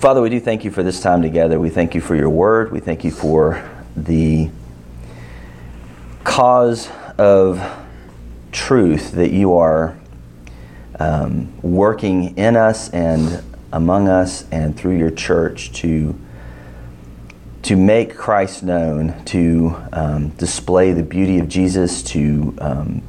[0.00, 1.60] Father, we do thank you for this time together.
[1.60, 2.72] We thank you for your word.
[2.72, 4.48] We thank you for the
[6.24, 6.88] cause
[7.18, 7.62] of
[8.50, 9.98] truth that you are
[10.98, 13.44] um, working in us and
[13.74, 16.18] among us and through your church to
[17.64, 23.02] to make Christ known, to um, display the beauty of Jesus, to um,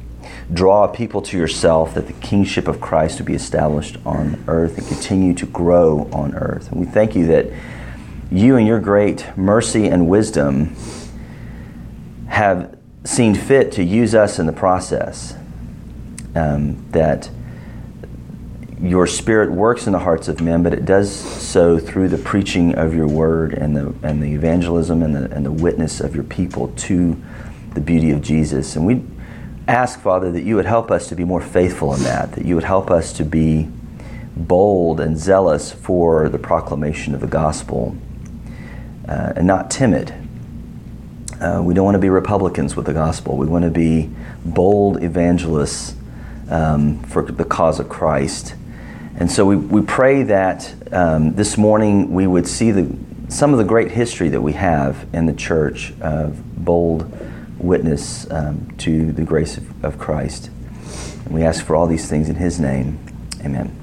[0.52, 4.86] draw people to yourself, that the kingship of Christ would be established on earth and
[4.86, 6.70] continue to grow on earth.
[6.70, 7.46] And we thank you that
[8.30, 10.74] you and your great mercy and wisdom
[12.28, 15.36] have seen fit to use us in the process.
[16.34, 17.30] Um, that
[18.80, 22.74] your spirit works in the hearts of men, but it does so through the preaching
[22.74, 26.24] of your word and the, and the evangelism and the, and the witness of your
[26.24, 27.16] people to
[27.74, 28.74] the beauty of Jesus.
[28.74, 28.94] And we
[29.68, 32.54] ask, Father, that you would help us to be more faithful in that, that you
[32.54, 33.68] would help us to be
[34.36, 37.96] bold and zealous for the proclamation of the gospel
[39.08, 40.12] uh, and not timid.
[41.40, 43.36] Uh, we don't want to be Republicans with the gospel.
[43.36, 44.10] We want to be
[44.44, 45.96] bold evangelists
[46.48, 48.54] um, for the cause of Christ.
[49.16, 52.96] And so we, we pray that um, this morning we would see the,
[53.28, 57.12] some of the great history that we have in the church of bold
[57.62, 60.50] witness um, to the grace of, of Christ.
[61.24, 62.98] And we ask for all these things in His name.
[63.44, 63.78] Amen.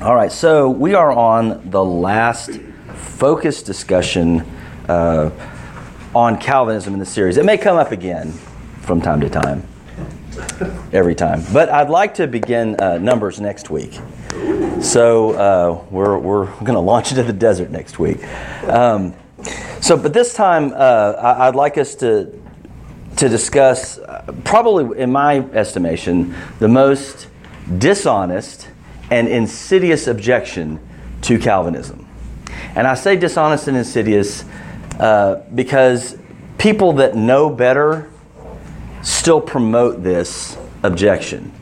[0.00, 2.50] All right, so we are on the last
[2.94, 4.40] focused discussion
[4.88, 5.30] uh,
[6.14, 7.36] on Calvinism in the series.
[7.36, 8.32] It may come up again
[8.80, 9.66] from time to time,
[10.92, 11.42] every time.
[11.52, 14.00] But I'd like to begin uh, Numbers next week.
[14.80, 18.24] So uh, we're, we're going to launch into the desert next week.
[18.64, 19.14] Um,
[19.80, 22.41] so, but this time, uh, I, would like us to
[23.16, 27.28] to discuss, uh, probably in my estimation, the most
[27.78, 28.68] dishonest
[29.10, 30.80] and insidious objection
[31.22, 32.08] to Calvinism.
[32.74, 34.44] And I say dishonest and insidious
[34.98, 36.16] uh, because
[36.58, 38.10] people that know better
[39.02, 41.52] still promote this objection.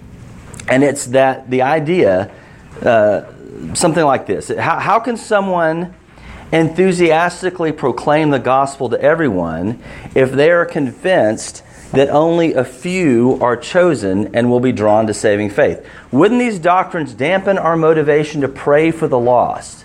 [0.69, 2.31] And it's that the idea,
[2.82, 3.22] uh,
[3.75, 5.94] something like this how, how can someone
[6.53, 9.83] enthusiastically proclaim the gospel to everyone
[10.15, 11.62] if they are convinced
[11.93, 15.84] that only a few are chosen and will be drawn to saving faith.
[16.12, 19.84] Wouldn't these doctrines dampen our motivation to pray for the lost?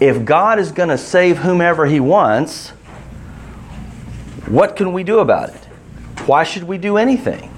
[0.00, 2.70] If God is going to save whomever He wants,
[4.46, 5.64] what can we do about it?
[6.26, 7.50] Why should we do anything?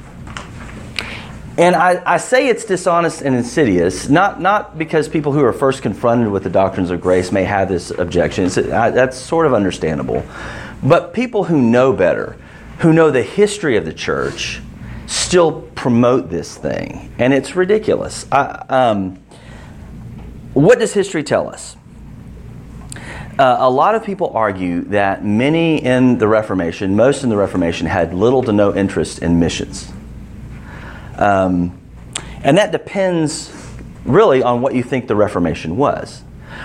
[1.59, 5.83] And I, I, say it's dishonest and insidious, not, not because people who are first
[5.83, 8.47] confronted with the doctrines of grace may have this objection.
[8.73, 10.25] I, that's sort of understandable.
[10.83, 12.39] But people who know better,
[12.79, 14.63] who know the history of the church,
[15.07, 17.13] still promote this thing.
[17.19, 18.25] And it's ridiculous.
[18.33, 19.23] I, um,
[20.55, 21.77] what does history tell us?
[23.39, 27.87] Uh, a lot of people argue that many in the Reformation, most in the Reformation,
[27.87, 29.93] had little to no interest in missions.
[31.23, 31.79] Um,
[32.43, 33.53] and that depends
[34.05, 36.25] really on what you think the Reformation was.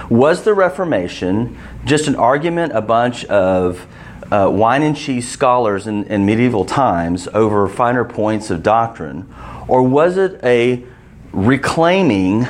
[0.09, 3.85] Was the Reformation just an argument, a bunch of
[4.31, 9.31] uh, wine and cheese scholars in, in medieval times over finer points of doctrine?
[9.67, 10.83] Or was it a
[11.31, 12.47] reclaiming,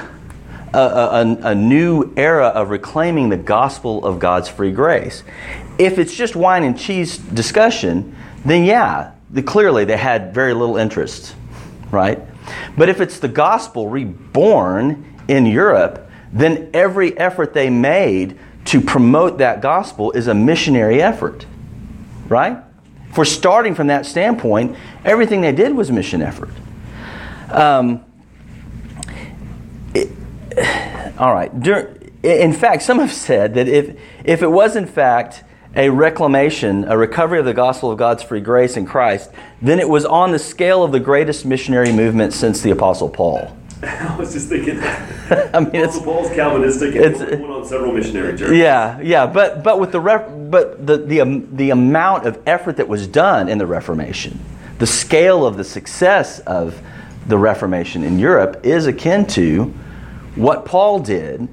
[0.73, 5.23] a, a, a, new era of reclaiming the gospel of God's free grace?
[5.77, 8.15] If it's just wine and cheese discussion,
[8.45, 11.35] then yeah, the, clearly they had very little interest
[11.91, 12.19] right?
[12.77, 19.37] But if it's the gospel reborn in Europe, then every effort they made to promote
[19.37, 21.45] that gospel is a missionary effort,
[22.27, 22.57] right?
[23.13, 24.75] For starting from that standpoint,
[25.05, 26.49] everything they did was mission effort.
[27.49, 28.03] Um,
[29.93, 30.09] it,
[31.17, 31.51] all right.
[32.23, 35.43] In fact, some have said that if, if it was in fact
[35.77, 39.29] a reclamation, a recovery of the gospel of God's free grace in Christ,
[39.61, 43.55] then it was on the scale of the greatest missionary movement since the Apostle Paul.
[43.83, 44.79] I was just thinking.
[45.53, 48.57] I mean, it's Paul's Calvinistic and it's, went on several missionary journeys.
[48.57, 52.77] Yeah, yeah, but but with the ref, but the the um, the amount of effort
[52.77, 54.39] that was done in the Reformation,
[54.79, 56.81] the scale of the success of
[57.27, 59.65] the Reformation in Europe is akin to
[60.35, 61.47] what Paul did,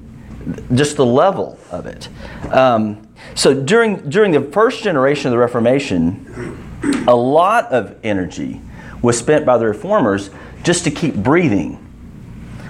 [0.73, 2.09] just the level of it.
[2.51, 8.61] Um, so during, during the first generation of the Reformation, a lot of energy
[9.01, 10.29] was spent by the reformers
[10.63, 11.81] just to keep breathing.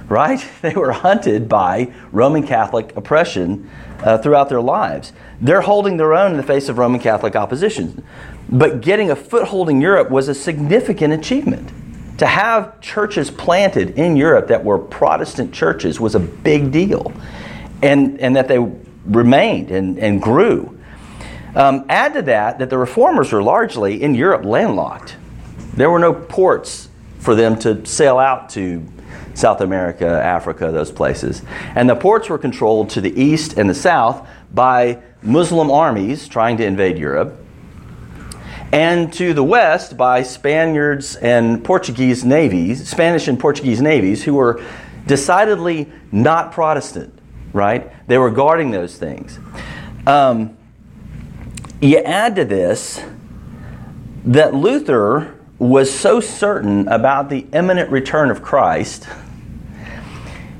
[0.07, 0.45] Right?
[0.61, 3.69] They were hunted by Roman Catholic oppression
[4.03, 5.13] uh, throughout their lives.
[5.41, 8.03] They're holding their own in the face of Roman Catholic opposition.
[8.49, 11.71] But getting a foothold in Europe was a significant achievement.
[12.19, 17.11] To have churches planted in Europe that were Protestant churches was a big deal.
[17.81, 18.59] And, and that they
[19.05, 20.77] remained and, and grew.
[21.55, 25.15] Um, add to that that the reformers were largely in Europe landlocked.
[25.73, 28.85] There were no ports for them to sail out to
[29.33, 31.41] South America, Africa, those places.
[31.75, 36.57] And the ports were controlled to the east and the south by Muslim armies trying
[36.57, 37.37] to invade Europe,
[38.71, 44.61] and to the west by Spaniards and Portuguese navies, Spanish and Portuguese navies, who were
[45.07, 47.17] decidedly not Protestant,
[47.53, 47.91] right?
[48.07, 49.39] They were guarding those things.
[50.05, 50.57] Um,
[51.81, 53.01] you add to this
[54.25, 59.07] that Luther was so certain about the imminent return of Christ,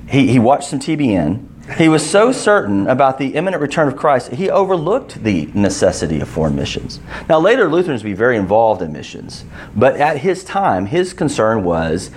[0.08, 1.78] he, he watched some TBN.
[1.78, 6.30] He was so certain about the imminent return of Christ, he overlooked the necessity of
[6.30, 7.00] foreign missions.
[7.28, 9.46] Now, later Lutherans would be very involved in missions,
[9.76, 12.12] but at his time, his concern was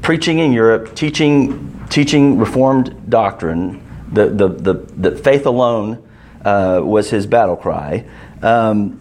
[0.00, 3.85] preaching in Europe, teaching, teaching Reformed doctrine,
[4.16, 4.72] the, the, the,
[5.10, 6.02] the faith alone
[6.44, 8.06] uh, was his battle cry
[8.42, 9.00] um,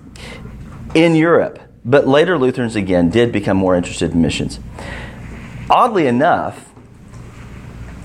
[0.93, 1.59] in Europe.
[1.85, 4.59] But later Lutherans again did become more interested in missions.
[5.69, 6.71] Oddly enough,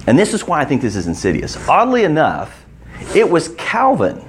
[0.06, 1.56] and this is why I think this is insidious.
[1.68, 2.64] Oddly enough,
[3.14, 4.24] it was Calvin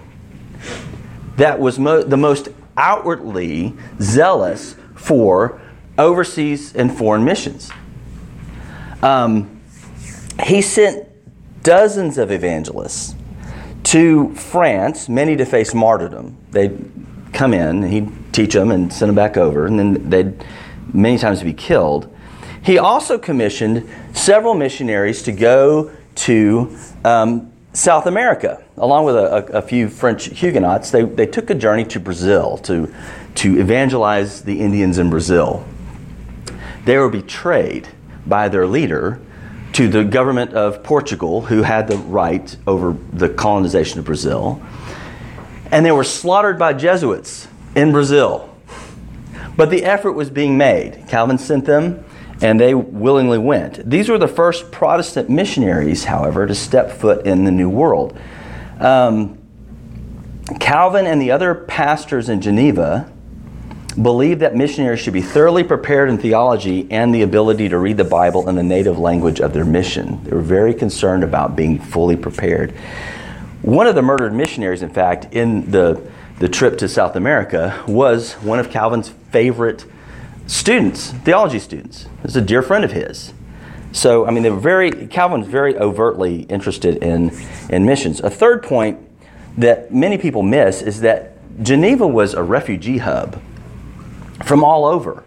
[1.37, 5.61] that was mo- the most outwardly zealous for
[5.97, 7.71] overseas and foreign missions.
[9.01, 9.61] Um,
[10.43, 11.10] he sent
[11.63, 13.15] dozens of evangelists
[13.83, 16.37] to France, many to face martyrdom.
[16.51, 16.91] They'd
[17.33, 20.45] come in, and he'd teach them and send them back over, and then they'd
[20.93, 22.13] many times be killed.
[22.63, 29.57] He also commissioned several missionaries to go to um, South America, along with a, a,
[29.57, 30.91] a, few French Huguenots.
[30.91, 32.93] They, they took a journey to Brazil to,
[33.35, 35.65] to evangelize the Indians in Brazil.
[36.85, 37.87] They were betrayed
[38.27, 39.21] by their leader
[39.73, 44.61] to the government of Portugal, who had the right over the colonization of Brazil.
[45.71, 48.49] And they were slaughtered by Jesuits in Brazil.
[49.55, 51.05] But the effort was being made.
[51.07, 52.03] Calvin sent them,
[52.41, 53.89] and they willingly went.
[53.89, 58.17] These were the first Protestant missionaries, however, to step foot in the New World.
[58.79, 59.37] Um,
[60.59, 63.11] Calvin and the other pastors in Geneva
[63.93, 68.03] believed that missionaries should be thoroughly prepared in theology and the ability to read the
[68.03, 70.23] Bible in the native language of their mission.
[70.23, 72.71] They were very concerned about being fully prepared.
[73.61, 76.01] One of the murdered missionaries, in fact, in the,
[76.39, 79.85] the trip to South America, was one of Calvin's favorite
[80.47, 82.07] students, theology students.
[82.23, 83.33] It's a dear friend of his.
[83.91, 87.31] So, I mean, they were very, Calvin's very overtly interested in,
[87.69, 88.21] in missions.
[88.21, 88.99] A third point
[89.57, 93.41] that many people miss is that Geneva was a refugee hub
[94.43, 95.23] from all over.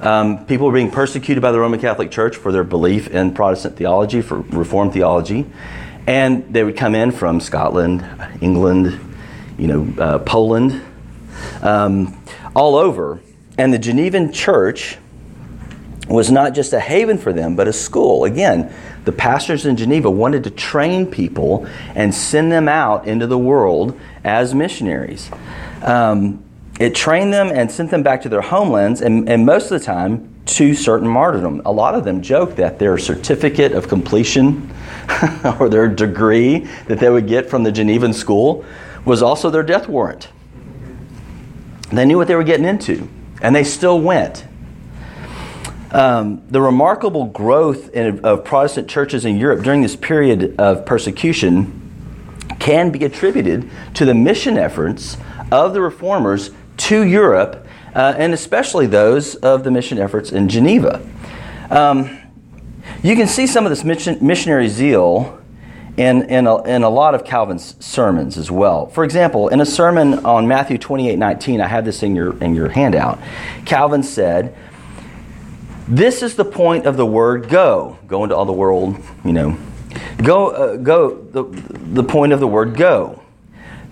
[0.00, 3.76] Um, people were being persecuted by the Roman Catholic Church for their belief in Protestant
[3.76, 5.44] theology, for Reformed theology,
[6.06, 8.04] and they would come in from Scotland,
[8.40, 8.98] England,
[9.58, 10.80] you know, uh, Poland,
[11.62, 12.18] um,
[12.56, 13.20] all over.
[13.58, 14.96] And the Genevan Church
[16.08, 18.24] was not just a haven for them, but a school.
[18.24, 18.72] Again,
[19.04, 23.98] the pastors in Geneva wanted to train people and send them out into the world
[24.24, 25.30] as missionaries.
[25.82, 26.42] Um,
[26.80, 29.84] it trained them and sent them back to their homelands, and, and most of the
[29.84, 31.60] time to certain martyrdom.
[31.66, 34.74] A lot of them joke that their certificate of completion
[35.60, 38.64] or their degree that they would get from the Genevan school
[39.04, 40.30] was also their death warrant.
[41.92, 43.08] They knew what they were getting into,
[43.42, 44.46] and they still went.
[45.90, 51.76] Um, the remarkable growth in, of Protestant churches in Europe during this period of persecution
[52.58, 55.18] can be attributed to the mission efforts
[55.52, 61.06] of the reformers to Europe, uh, and especially those of the mission efforts in Geneva.
[61.70, 62.18] Um,
[63.02, 65.38] you can see some of this mission, missionary zeal
[65.96, 68.86] in, in, a, in a lot of Calvin's sermons as well.
[68.86, 72.54] For example, in a sermon on Matthew 28 19, I have this in your, in
[72.54, 73.20] your handout.
[73.66, 74.56] Calvin said,
[75.86, 77.98] This is the point of the word go.
[78.06, 79.58] Go into all the world, you know.
[80.22, 83.22] Go, uh, go, the, the point of the word go.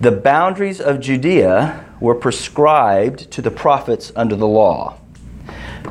[0.00, 4.98] The boundaries of Judea were prescribed to the prophets under the law.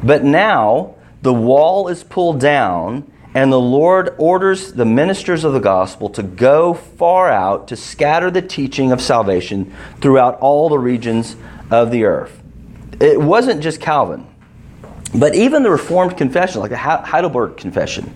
[0.04, 5.60] But now the wall is pulled down, and the Lord orders the ministers of the
[5.60, 11.36] gospel to go far out to scatter the teaching of salvation throughout all the regions
[11.70, 12.42] of the earth.
[13.00, 14.26] It wasn't just Calvin,
[15.14, 18.14] but even the Reformed confession, like the Heidelberg Confession,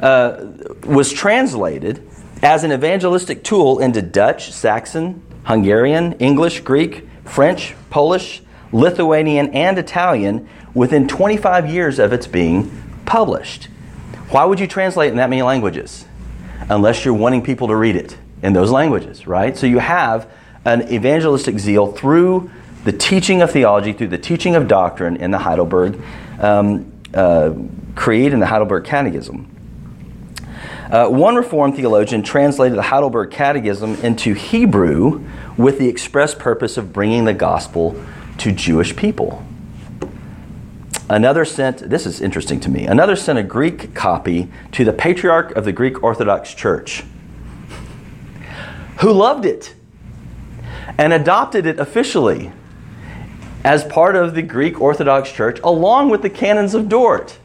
[0.00, 0.46] uh,
[0.84, 2.08] was translated
[2.42, 10.48] as an evangelistic tool into Dutch, Saxon, Hungarian, English, Greek, French, Polish, Lithuanian, and Italian
[10.74, 12.70] within 25 years of its being
[13.04, 13.68] published.
[14.30, 16.06] Why would you translate in that many languages?
[16.70, 18.16] Unless you're wanting people to read it.
[18.42, 19.56] in those languages, right?
[19.56, 20.28] So you have
[20.64, 22.50] an evangelistic zeal through
[22.84, 26.00] the teaching of theology, through the teaching of doctrine in the Heidelberg
[26.40, 27.52] um, uh,
[27.94, 29.48] Creed and the Heidelberg Catechism.
[30.90, 35.24] Uh, one Reformed theologian translated the Heidelberg Catechism into Hebrew
[35.56, 38.00] with the express purpose of bringing the gospel
[38.38, 39.44] to Jewish people.
[41.08, 45.54] Another sent, this is interesting to me, another sent a Greek copy to the patriarch
[45.56, 47.04] of the Greek Orthodox Church,
[49.00, 49.74] who loved it
[50.96, 52.52] and adopted it officially
[53.64, 57.38] as part of the Greek Orthodox Church, along with the canons of Dort.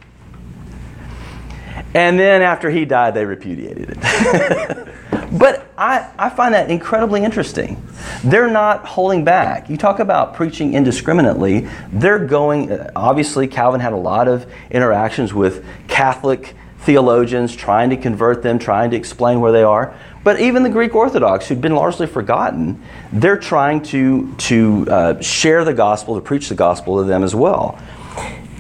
[1.94, 4.88] And then after he died, they repudiated it.
[5.32, 7.82] but I, I find that incredibly interesting.
[8.24, 9.70] They're not holding back.
[9.70, 11.68] You talk about preaching indiscriminately.
[11.92, 18.42] They're going, obviously, Calvin had a lot of interactions with Catholic theologians, trying to convert
[18.44, 19.94] them, trying to explain where they are.
[20.24, 25.66] But even the Greek Orthodox, who'd been largely forgotten, they're trying to, to uh, share
[25.66, 27.78] the gospel, to preach the gospel to them as well.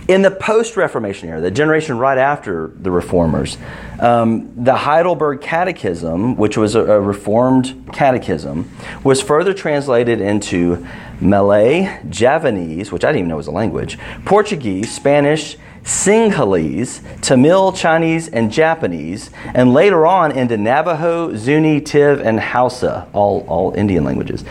[0.07, 3.57] In the post Reformation era, the generation right after the Reformers,
[3.99, 8.71] um, the Heidelberg Catechism, which was a, a, Reformed catechism,
[9.03, 10.87] was further translated into
[11.19, 18.29] Malay, Javanese, which I didn't even know was a language, Portuguese, Spanish, Sinhalese, Tamil, Chinese,
[18.29, 24.45] and Japanese, and later on into Navajo, Zuni, Tiv, and Hausa, all, all Indian languages.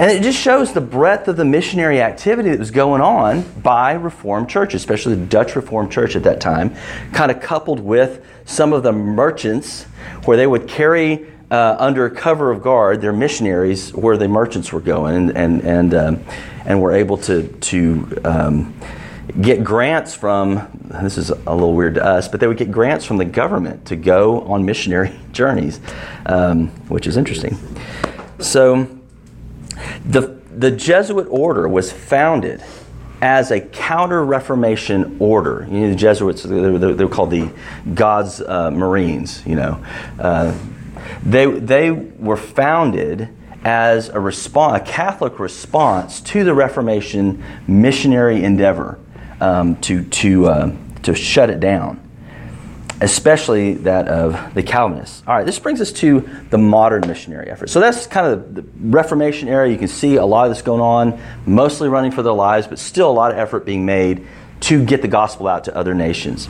[0.00, 3.92] And it just shows the breadth of the missionary activity that was going on by
[3.92, 6.74] Reformed churches, especially the Dutch Reformed Church at that time,
[7.12, 9.82] kind of coupled with some of the merchants
[10.24, 14.80] where they would carry uh, under cover of guard their missionaries where the merchants were
[14.80, 16.24] going and, and, and, um,
[16.64, 18.74] and were able to, to um,
[19.42, 20.66] get grants from,
[21.02, 23.84] this is a little weird to us, but they would get grants from the government
[23.84, 25.78] to go on missionary journeys,
[26.24, 27.58] um, which is interesting.
[28.38, 28.96] So,
[30.04, 32.62] the, the Jesuit order was founded
[33.22, 35.66] as a counter Reformation order.
[35.70, 37.50] You know, the Jesuits, they're, they're called the
[37.94, 39.84] God's uh, Marines, you know.
[40.18, 40.56] Uh,
[41.22, 43.28] they, they were founded
[43.64, 48.98] as a response, a Catholic response to the Reformation missionary endeavor
[49.40, 52.09] um, to, to, uh, to shut it down
[53.00, 55.22] especially that of the Calvinists.
[55.26, 57.70] All right, this brings us to the modern missionary effort.
[57.70, 59.70] So that's kind of the Reformation era.
[59.70, 62.78] You can see a lot of this going on, mostly running for their lives, but
[62.78, 64.26] still a lot of effort being made
[64.60, 66.48] to get the gospel out to other nations.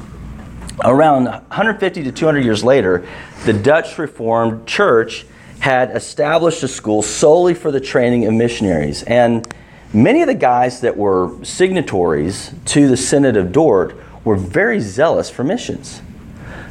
[0.85, 3.07] Around 150 to 200 years later,
[3.45, 5.27] the Dutch Reformed Church
[5.61, 9.03] had established a school solely for the training of missionaries.
[9.05, 9.47] And
[9.93, 15.31] many of the guys that were signatories to the Synod of Dort were very zealous
[15.31, 16.01] for missions.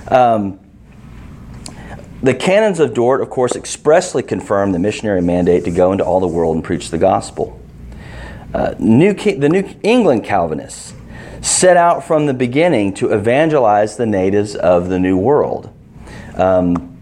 [0.10, 0.60] Um,
[2.22, 6.20] the canons of Dort, of course, expressly confirm the missionary mandate to go into all
[6.20, 7.60] the world and preach the gospel.
[8.54, 10.94] Uh, New, the New England Calvinists
[11.42, 15.74] set out from the beginning to evangelize the natives of the New World.
[16.36, 16.98] Um,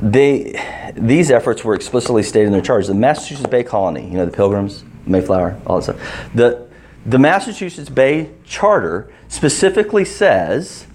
[0.00, 2.86] they, these efforts were explicitly stated in their charge.
[2.86, 6.30] The Massachusetts Bay Colony, you know, the Pilgrims, Mayflower, all that stuff.
[6.34, 6.69] The,
[7.06, 10.86] the Massachusetts Bay Charter specifically says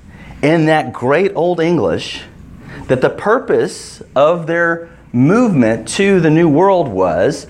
[0.41, 2.23] in that great old English
[2.87, 7.47] that the purpose of their movement to the New World was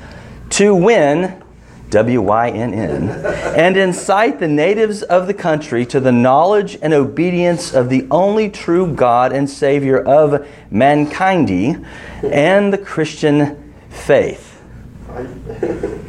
[0.51, 1.41] to win
[1.89, 3.09] W Y N N,
[3.55, 8.49] and incite the natives of the country to the knowledge and obedience of the only
[8.49, 11.85] true God and Savior of mankind
[12.23, 14.61] and the Christian faith.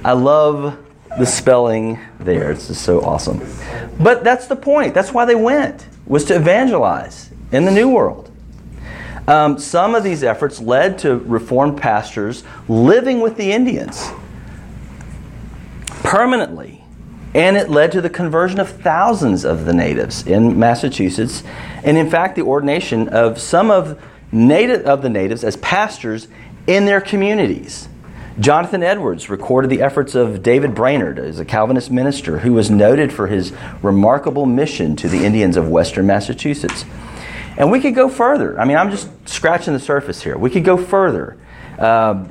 [0.04, 0.85] I love
[1.18, 2.50] the spelling there.
[2.52, 3.40] It's just so awesome.
[3.98, 4.94] But that's the point.
[4.94, 8.30] That's why they went, was to evangelize in the New World.
[9.28, 14.10] Um, some of these efforts led to Reformed pastors living with the Indians
[15.86, 16.84] permanently.
[17.34, 21.42] And it led to the conversion of thousands of the natives in Massachusetts,
[21.84, 26.28] and in fact, the ordination of some of, native, of the natives as pastors
[26.66, 27.88] in their communities.
[28.38, 33.10] Jonathan Edwards recorded the efforts of David Brainerd as a Calvinist minister who was noted
[33.10, 33.52] for his
[33.82, 36.84] remarkable mission to the Indians of western Massachusetts.
[37.56, 38.60] And we could go further.
[38.60, 40.36] I mean, I'm just scratching the surface here.
[40.36, 41.38] We could go further
[41.78, 42.26] uh,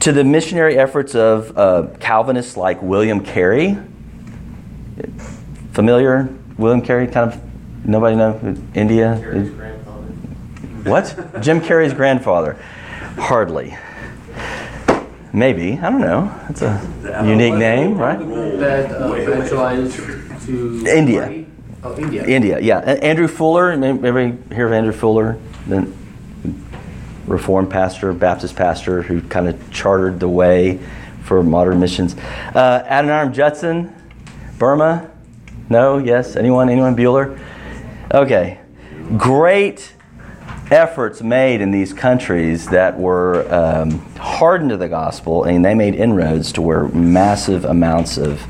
[0.00, 3.78] to the missionary efforts of uh, Calvinists like William Carey.
[5.72, 6.28] Familiar?
[6.58, 8.38] William Carey, kind of, nobody know?
[8.74, 9.16] India?
[10.84, 11.40] What?
[11.40, 12.62] Jim Carrey's grandfather.
[13.16, 13.74] Hardly.
[15.32, 16.34] Maybe I don't know.
[16.48, 16.80] It's a
[17.24, 18.18] unique name, right?
[18.58, 19.96] That uh, evangelized
[20.46, 21.44] to India.
[21.84, 22.24] Oh, India.
[22.24, 22.78] India, yeah.
[22.78, 23.76] Andrew Fuller.
[23.76, 25.38] Maybe hear of Andrew Fuller?
[25.66, 25.94] Then
[27.26, 30.80] Reformed pastor, Baptist pastor, who kind of chartered the way
[31.24, 32.16] for modern missions.
[32.54, 33.94] Uh, Adoniram Judson,
[34.58, 35.10] Burma.
[35.68, 37.38] No, yes, anyone, anyone, Bueller?
[38.14, 38.58] Okay,
[39.18, 39.92] great
[40.70, 45.94] efforts made in these countries that were um, hardened to the gospel, and they made
[45.94, 48.44] inroads to where massive amounts of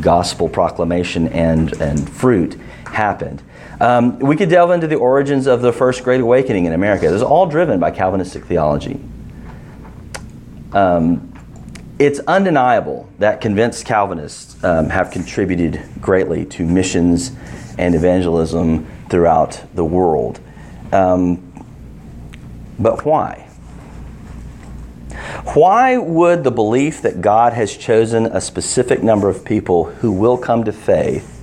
[0.00, 2.54] gospel proclamation and, and fruit
[2.86, 3.42] happened.
[3.80, 7.06] Um, we could delve into the origins of the first Great Awakening in America.
[7.06, 9.00] This is all driven by Calvinistic theology.
[10.72, 11.32] Um,
[11.98, 17.32] it's undeniable that convinced Calvinists um, have contributed greatly to missions
[17.78, 20.40] and evangelism throughout the world.
[20.92, 21.49] Um,
[22.80, 23.46] but why?
[25.54, 30.38] Why would the belief that God has chosen a specific number of people who will
[30.38, 31.42] come to faith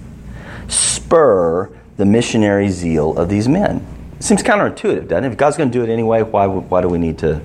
[0.67, 3.85] spur the missionary zeal of these men?
[4.17, 5.31] It seems counterintuitive, doesn't it?
[5.31, 7.41] If God's going to do it anyway, why, why do we need to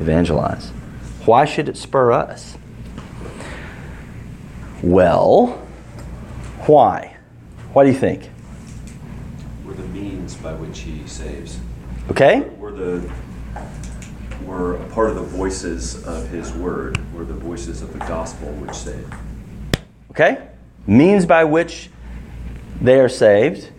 [0.00, 0.70] evangelize?
[1.24, 2.56] Why should it spur us?
[4.82, 5.48] Well,
[6.66, 7.16] why?
[7.72, 8.30] Why do you think?
[9.64, 11.60] We're the means by which He saves.
[12.10, 12.40] Okay?
[12.40, 13.12] We're the
[14.48, 16.98] we're a part of the voices of His Word.
[17.12, 19.06] We're the voices of the gospel which save.
[20.10, 20.48] Okay?
[20.86, 21.90] Means by which
[22.80, 23.70] they are saved,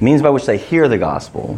[0.00, 1.56] means by which they hear the gospel.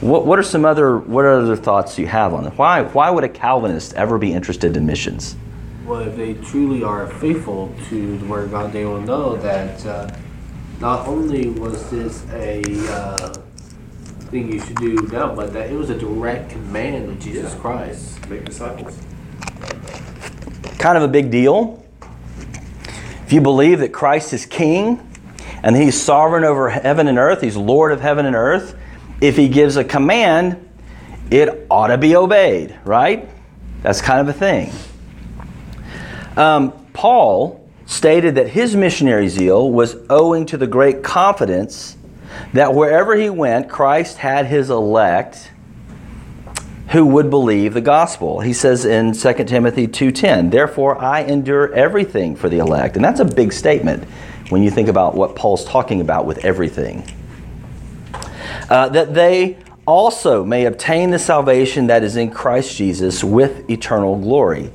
[0.00, 2.52] What, what are some other what are other thoughts you have on it?
[2.54, 5.36] Why why would a Calvinist ever be interested in missions?
[5.86, 9.86] Well, if they truly are faithful to the Word of God, they will know that
[9.86, 10.10] uh,
[10.80, 12.62] not only was this a
[12.92, 13.34] uh,
[14.30, 17.60] thing you should do now, but that it was a direct command of Jesus Yeah.
[17.60, 18.28] Christ.
[18.30, 18.96] Make disciples.
[20.78, 21.82] Kind of a big deal.
[23.26, 25.00] If you believe that Christ is king
[25.62, 28.74] and he's sovereign over heaven and earth, he's Lord of heaven and earth,
[29.20, 30.66] if he gives a command,
[31.30, 33.28] it ought to be obeyed, right?
[33.82, 34.70] That's kind of a thing.
[36.38, 41.97] Um, Paul stated that his missionary zeal was owing to the great confidence
[42.52, 45.50] that wherever he went, Christ had his elect
[46.88, 48.40] who would believe the gospel.
[48.40, 53.20] He says in 2 Timothy 2:10, "Therefore I endure everything for the elect." And that's
[53.20, 54.04] a big statement
[54.48, 57.02] when you think about what Paul's talking about with everything.
[58.70, 64.16] Uh, that they also may obtain the salvation that is in Christ Jesus with eternal
[64.16, 64.70] glory.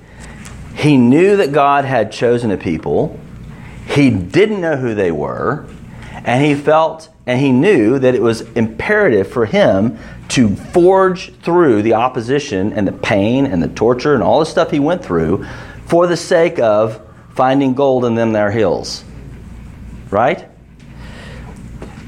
[0.76, 3.20] He knew that God had chosen a people.
[3.88, 5.66] He didn't know who they were,
[6.26, 9.98] and he felt and he knew that it was imperative for him
[10.30, 14.72] to forge through the opposition and the pain and the torture and all the stuff
[14.72, 15.46] he went through
[15.86, 17.02] for the sake of
[17.34, 19.04] finding gold in them their hills.
[20.10, 20.50] Right?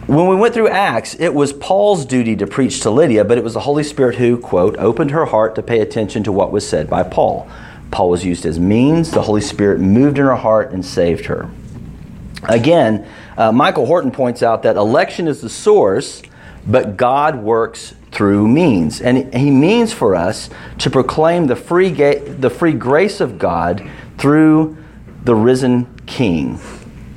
[0.07, 3.43] When we went through Acts, it was Paul's duty to preach to Lydia, but it
[3.43, 6.67] was the Holy Spirit who, quote, opened her heart to pay attention to what was
[6.67, 7.49] said by Paul.
[7.89, 11.49] Paul was used as means, the Holy Spirit moved in her heart and saved her.
[12.43, 16.21] Again, uh, Michael Horton points out that election is the source,
[16.67, 19.01] but God works through means.
[19.01, 23.87] And he means for us to proclaim the free, ga- the free grace of God
[24.17, 24.77] through
[25.23, 26.59] the risen King.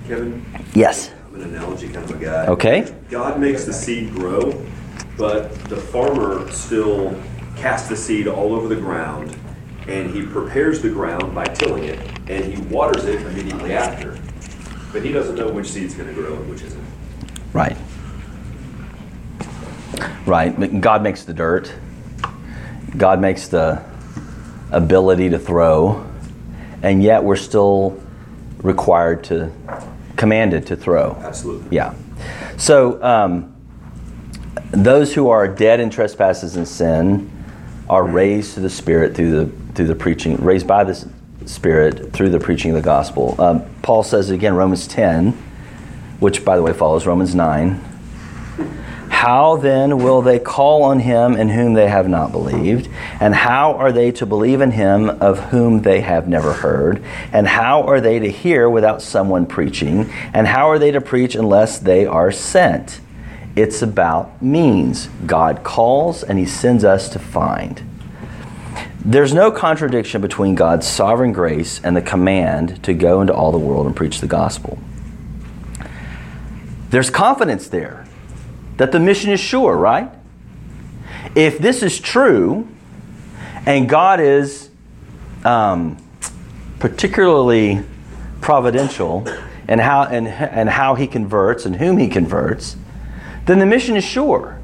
[0.07, 1.11] Kevin, Yes.
[1.29, 2.47] I'm an analogy kind of a guy.
[2.47, 2.93] Okay.
[3.11, 4.53] God makes the seed grow,
[5.17, 7.15] but the farmer still
[7.57, 9.37] casts the seed all over the ground,
[9.87, 14.19] and he prepares the ground by tilling it, and he waters it immediately after.
[14.93, 16.85] But he doesn't know which seed's going to grow and which isn't.
[17.53, 17.77] Right.
[20.27, 20.81] Right.
[20.81, 21.73] God makes the dirt.
[22.97, 23.85] God makes the
[24.71, 26.07] ability to throw,
[26.83, 28.01] and yet we're still
[28.63, 29.51] required to,
[30.17, 31.17] commanded to throw.
[31.23, 31.77] Absolutely.
[31.77, 31.95] Yeah.
[32.57, 33.55] So um,
[34.71, 37.31] those who are dead in trespasses and sin
[37.89, 41.09] are raised to the Spirit through the through the preaching, raised by the
[41.49, 43.35] Spirit through the preaching of the gospel.
[43.41, 45.33] Um, Paul says again, Romans ten,
[46.21, 47.85] which by the way follows Romans nine.
[49.09, 52.89] How then will they call on him in whom they have not believed?
[53.19, 57.03] And how are they to believe in him of whom they have never heard?
[57.33, 60.09] And how are they to hear without someone preaching?
[60.33, 63.01] And how are they to preach unless they are sent?
[63.57, 65.09] It's about means.
[65.27, 67.83] God calls and he sends us to find.
[69.09, 73.59] There's no contradiction between God's sovereign grace and the command to go into all the
[73.59, 74.79] world and preach the gospel.
[76.91, 78.07] There's confidence there
[78.77, 80.11] that the mission is sure, right?
[81.35, 82.69] If this is true,
[83.65, 84.69] and God is
[85.43, 85.97] um,
[86.79, 87.83] particularly
[88.43, 89.27] providential
[89.71, 92.77] in how, and, and how He converts and whom He converts,
[93.47, 94.58] then the mission is sure.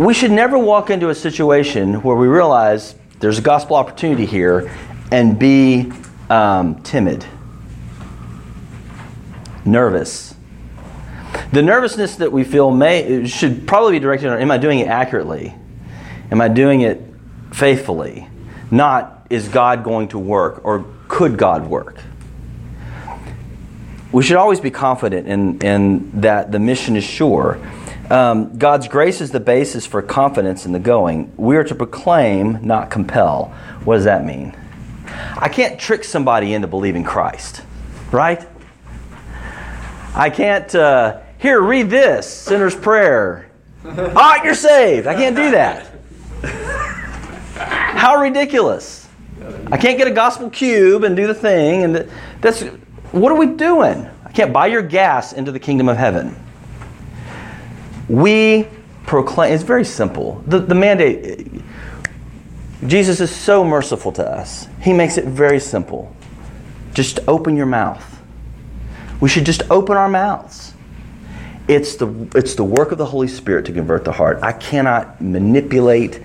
[0.00, 4.74] We should never walk into a situation where we realize there's a gospel opportunity here
[5.12, 5.92] and be
[6.30, 7.26] um, timid,
[9.66, 10.34] nervous.
[11.52, 14.86] The nervousness that we feel may should probably be directed on am I doing it
[14.86, 15.54] accurately?
[16.30, 17.02] Am I doing it
[17.52, 18.26] faithfully?
[18.70, 22.00] Not is God going to work or could God work?
[24.12, 27.60] We should always be confident in, in that the mission is sure.
[28.10, 31.32] Um, God's grace is the basis for confidence in the going.
[31.36, 33.54] We are to proclaim, not compel.
[33.84, 34.56] What does that mean?
[35.36, 37.62] I can't trick somebody into believing Christ,
[38.10, 38.44] right?
[40.12, 43.48] I can't, uh, here, read this, sinner's prayer.
[43.84, 45.06] All right, you're saved.
[45.06, 45.86] I can't do that.
[47.54, 49.08] How ridiculous.
[49.70, 51.84] I can't get a gospel cube and do the thing.
[51.84, 52.62] And that's,
[53.12, 54.08] what are we doing?
[54.24, 56.34] I can't buy your gas into the kingdom of heaven.
[58.10, 58.66] We
[59.06, 60.42] proclaim, it's very simple.
[60.48, 61.48] The, the mandate,
[62.88, 64.66] Jesus is so merciful to us.
[64.82, 66.12] He makes it very simple.
[66.92, 68.20] Just open your mouth.
[69.20, 70.74] We should just open our mouths.
[71.68, 74.40] It's the, it's the work of the Holy Spirit to convert the heart.
[74.42, 76.20] I cannot manipulate,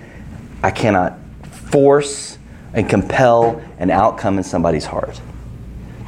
[0.64, 1.16] I cannot
[1.70, 2.36] force
[2.74, 5.20] and compel an outcome in somebody's heart.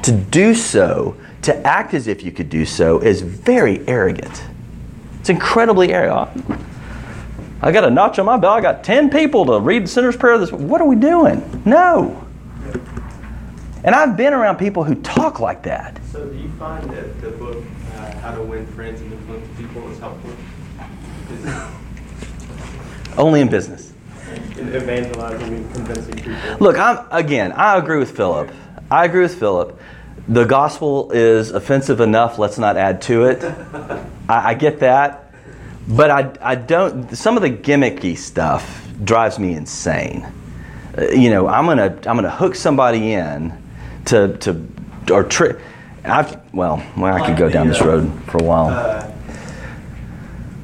[0.03, 4.43] To do so, to act as if you could do so, is very arrogant.
[5.29, 6.43] It's incredibly arrogant.
[7.61, 8.57] I got a notch on my belt.
[8.57, 10.51] I got 10 people to read the sinner's prayer this.
[10.51, 11.63] What are we doing?
[11.67, 12.27] No.
[13.85, 16.01] And I've been around people who talk like that.
[16.11, 17.63] So, do you find that the book,
[17.97, 20.31] uh, How to Win Friends and Influence People, is helpful?
[23.23, 23.93] Only in business.
[24.57, 26.57] In evangelizing and convincing people?
[26.59, 28.51] Look, I'm, again, I agree with Philip.
[28.91, 29.79] I agree with Philip.
[30.29, 33.43] The gospel is offensive enough, let's not add to it.
[34.29, 35.33] I, I get that.
[35.89, 40.31] But I, I don't, some of the gimmicky stuff drives me insane.
[40.97, 43.57] Uh, you know, I'm gonna, I'm gonna hook somebody in
[44.07, 44.69] to, to
[45.11, 45.59] or trick.
[46.05, 48.69] I've, well, well, I could go down this road for a while.
[48.69, 49.11] Uh,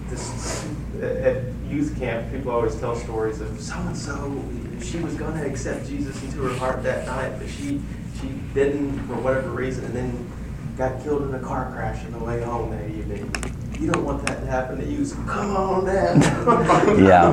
[0.08, 0.68] this,
[1.00, 4.44] at youth camp, people always tell stories of so and so.
[4.82, 7.80] She was going to accept Jesus into her heart that night, but she
[8.20, 10.32] she didn't for whatever reason, and then
[10.76, 13.32] got killed in a car crash on the way home that evening.
[13.78, 15.04] You don't want that to happen to you.
[15.04, 16.20] So come on, man.
[17.04, 17.32] Yeah.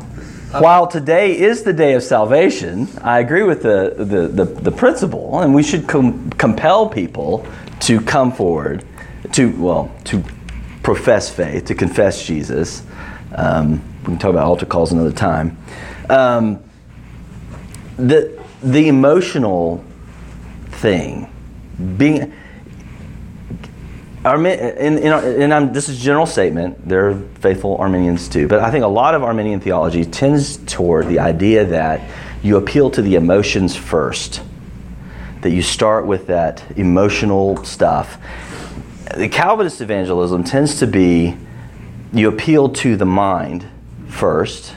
[0.60, 5.40] While today is the day of salvation, I agree with the, the, the, the principle,
[5.40, 7.46] and we should com- compel people
[7.80, 8.84] to come forward,
[9.32, 10.24] to, well, to
[10.82, 12.82] profess faith, to confess Jesus.
[13.32, 15.56] Um, we can talk about altar calls another time.
[16.08, 16.64] Um,
[17.96, 19.84] the, the emotional
[20.70, 21.30] thing,
[21.96, 22.32] being,
[24.24, 26.86] Armin, I'm, this is a general statement.
[26.86, 31.08] There are faithful Arminians too, but I think a lot of Arminian theology tends toward
[31.08, 32.02] the idea that
[32.42, 34.42] you appeal to the emotions first.
[35.40, 38.18] That you start with that emotional stuff.
[39.16, 41.36] The Calvinist evangelism tends to be
[42.12, 43.66] you appeal to the mind
[44.08, 44.74] first.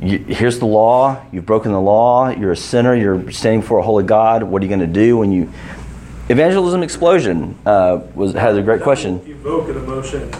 [0.00, 1.24] You, here's the law.
[1.32, 2.28] You've broken the law.
[2.28, 2.94] You're a sinner.
[2.94, 4.42] You're standing before a holy God.
[4.42, 5.52] What are you going to do when you
[6.28, 9.20] Evangelism Explosion uh, was has a great question.
[9.26, 10.30] Evoke an emotion.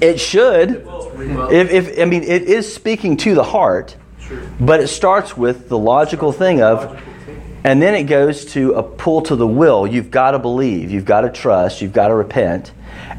[0.00, 0.84] It should.
[1.52, 4.48] If, if I mean, it is speaking to the heart, true.
[4.58, 7.00] but it starts with the logical thing of,
[7.62, 9.86] and then it goes to a pull to the will.
[9.86, 10.90] You've got to believe.
[10.90, 11.80] You've got to trust.
[11.80, 12.72] You've got to repent,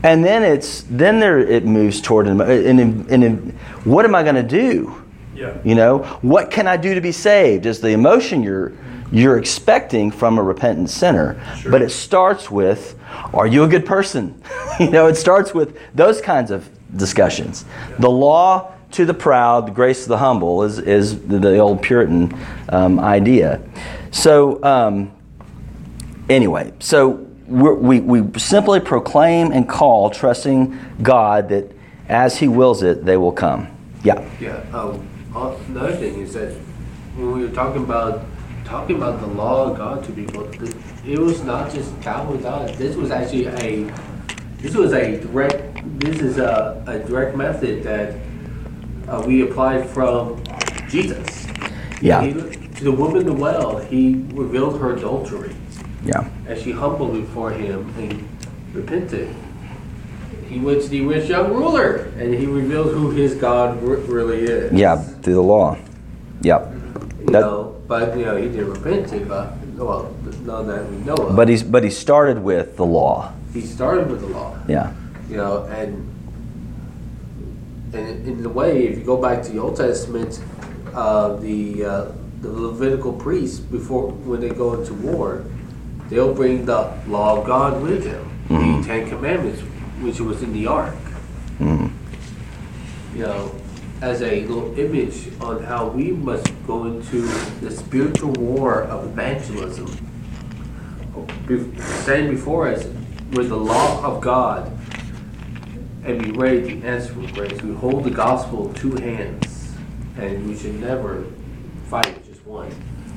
[0.03, 3.53] and then it's then there it moves toward an, and, and
[3.85, 4.98] what am I going to do?
[5.39, 5.57] Yeah.
[5.63, 7.65] You know, what can I do to be saved?
[7.65, 8.73] Is the emotion you're
[9.11, 11.41] you're expecting from a repentant sinner.
[11.57, 11.71] Sure.
[11.71, 12.95] But it starts with,
[13.33, 14.39] are you a good person?
[14.79, 17.65] you know, it starts with those kinds of discussions.
[17.97, 21.81] The law to the proud, the grace to the humble is, is the, the old
[21.81, 22.37] Puritan
[22.69, 23.61] um, idea.
[24.11, 25.11] So, um,
[26.29, 31.71] anyway, so we're, we, we simply proclaim and call, trusting God that
[32.07, 33.67] as He wills it, they will come.
[34.03, 34.27] Yeah.
[34.39, 34.63] Yeah.
[34.73, 36.53] Um, another thing is that
[37.15, 38.25] when we were talking about
[38.65, 40.49] talking about the law of God to people,
[41.05, 42.73] it was not just Calvin's thought.
[42.73, 43.91] This was actually a
[44.57, 45.65] this was a direct
[45.99, 48.15] this is a, a direct method that
[49.07, 50.43] uh, we applied from
[50.89, 51.47] Jesus.
[52.01, 52.23] Yeah.
[52.23, 55.53] He, to the woman in the well, he revealed her adultery
[56.05, 56.29] Yeah.
[56.47, 58.27] as she humbled before him and
[58.73, 59.35] repented.
[60.49, 64.39] He went to the rich young ruler and he revealed who his God re- really
[64.43, 64.73] is.
[64.73, 65.77] Yeah, through the law.
[66.41, 66.73] Yep.
[67.19, 70.11] You That- know, but you know, he didn't repent to, but well,
[70.45, 71.35] none that we know of.
[71.35, 73.31] But he's but he started with the law.
[73.53, 74.91] he started with the law, Yeah.
[75.29, 76.05] you know, and
[77.91, 80.39] And in the way, if you go back to the Old Testament,
[80.93, 82.05] uh, the uh,
[82.41, 85.41] the Levitical priests before when they go into war,
[86.09, 88.81] they'll bring the law of God with them, Mhm.
[88.83, 89.61] the Ten Commandments,
[90.01, 90.95] which was in the Ark.
[91.59, 91.91] Mm.
[93.15, 93.55] You know,
[94.01, 97.21] as a little image on how we must go into
[97.59, 99.87] the spiritual war of evangelism.
[102.03, 102.85] Stand before us
[103.33, 104.71] with the law of God
[106.05, 107.61] and be ready to answer with grace.
[107.61, 109.75] We hold the gospel in two hands,
[110.17, 111.25] and we should never
[111.87, 112.71] fight with just one.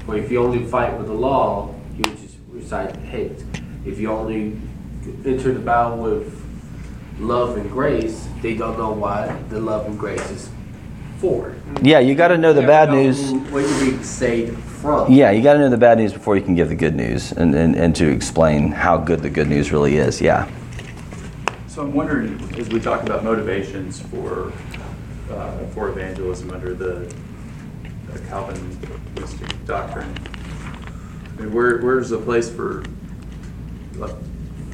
[0.09, 3.45] Or if you only fight with the law, you just recite hate.
[3.87, 4.61] If you only
[5.25, 6.42] enter the battle with
[7.19, 10.51] love and grace, they don't know why the love and grace is
[11.19, 11.55] for.
[11.83, 13.31] Yeah, you got to know the bad know news.
[13.31, 15.13] who- Where you're being saved from.
[15.13, 17.33] Yeah, you got to know the bad news before you can give the good news
[17.33, 20.21] and, and, and to explain how good the good news really is.
[20.21, 20.49] Yeah.
[21.69, 24.53] So I'm wondering, as we talk about motivations for,
[25.31, 27.13] uh, for evangelism under the
[28.13, 30.13] the Calvinistic doctrine,
[31.39, 32.85] I mean, where, where's the place for
[33.95, 34.13] like,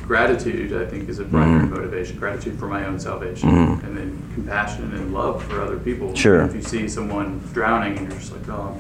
[0.09, 1.71] gratitude, I think, is a primary Mhm.
[1.71, 3.85] motivation, gratitude for my own salvation, Mhm.
[3.87, 6.15] and then compassion and love for other people.
[6.15, 6.41] Sure.
[6.41, 8.75] If you see someone drowning and you're just like, oh,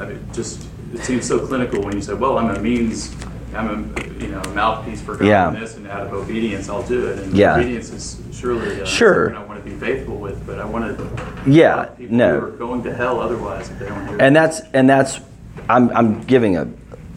[0.00, 0.64] I mean, just,
[0.94, 3.14] it seems so clinical when you say, well, I'm a means,
[3.54, 5.48] I'm a, you know, a mouthpiece for God Yeah.
[5.52, 7.18] in this, and out of obedience, I'll do it.
[7.18, 7.56] And Yeah.
[7.56, 9.26] obedience is surely uh, Sure.
[9.26, 11.04] something I want to be faithful with, but I want to.
[11.44, 12.40] Yeah, people no.
[12.40, 14.18] who are going to hell otherwise if they don't.
[14.18, 15.20] And that's and that's
[15.68, 16.66] I'm I'm giving a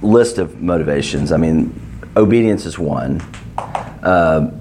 [0.01, 1.31] list of motivations.
[1.31, 1.71] I mean,
[2.15, 3.21] obedience is one,
[4.03, 4.51] uh,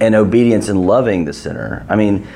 [0.00, 1.84] and obedience in loving the sinner.
[1.88, 2.26] I mean,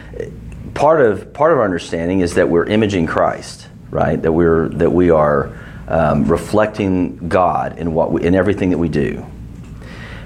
[0.75, 4.21] part of part of our understanding is that we're imaging Christ, right?
[4.21, 5.57] That we're that we are
[5.89, 9.25] um, reflecting God in what we, in everything that we do.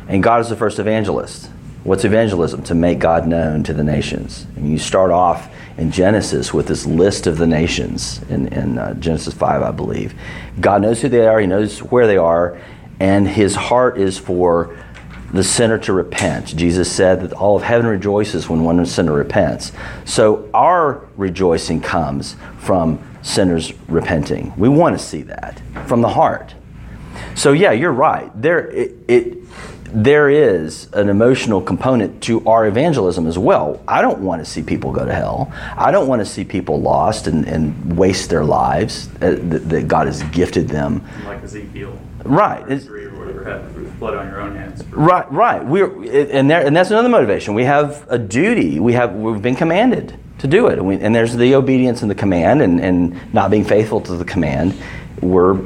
[0.08, 1.50] And God is the first evangelist.
[1.82, 2.62] What's evangelism?
[2.64, 4.46] To make God known to the nations.
[4.56, 8.78] I mean, you start off in Genesis with this list of the nations in, in
[8.78, 10.14] uh, Genesis 5, I believe.
[10.60, 12.60] God knows who they are, He knows where they are,
[13.00, 14.76] and His heart is for
[15.32, 16.56] the sinner to repent.
[16.56, 19.72] Jesus said that all of heaven rejoices when one sinner repents.
[20.04, 24.52] So our rejoicing comes from sinners repenting.
[24.56, 26.54] We want to see that from the heart.
[27.34, 28.30] So yeah, you're right.
[28.40, 29.38] There it, it
[29.92, 33.82] there is an emotional component to our evangelism as well.
[33.86, 35.52] I don't want to see people go to hell.
[35.76, 39.88] I don't want to see people lost and, and waste their lives uh, that, that
[39.88, 41.06] God has gifted them.
[41.24, 41.98] like Ezekiel.
[42.28, 42.62] Right.
[42.62, 44.84] It's- three or whatever happened with blood on your own hands.
[44.90, 45.64] Right, right.
[45.64, 45.86] We're
[46.30, 47.54] and there, and that's another motivation.
[47.54, 48.80] We have a duty.
[48.80, 52.10] We have we've been commanded to do it, and, we, and there's the obedience and
[52.10, 54.74] the command, and, and not being faithful to the command.
[55.22, 55.58] We're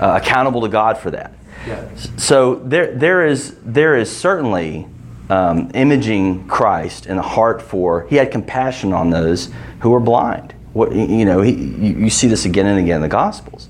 [0.00, 1.34] uh, accountable to God for that.
[1.66, 1.88] Yeah.
[2.16, 4.86] So there, there is there is certainly
[5.28, 8.06] um, imaging Christ in the heart for.
[8.08, 10.54] He had compassion on those who were blind.
[10.72, 13.68] What you know, he, you, you see this again and again in the Gospels.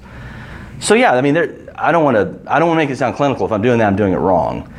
[0.81, 2.53] So yeah, I mean, there, I don't want to.
[2.53, 3.47] I don't want to make it sound clinical.
[3.47, 4.73] If I'm doing that, I'm doing it wrong.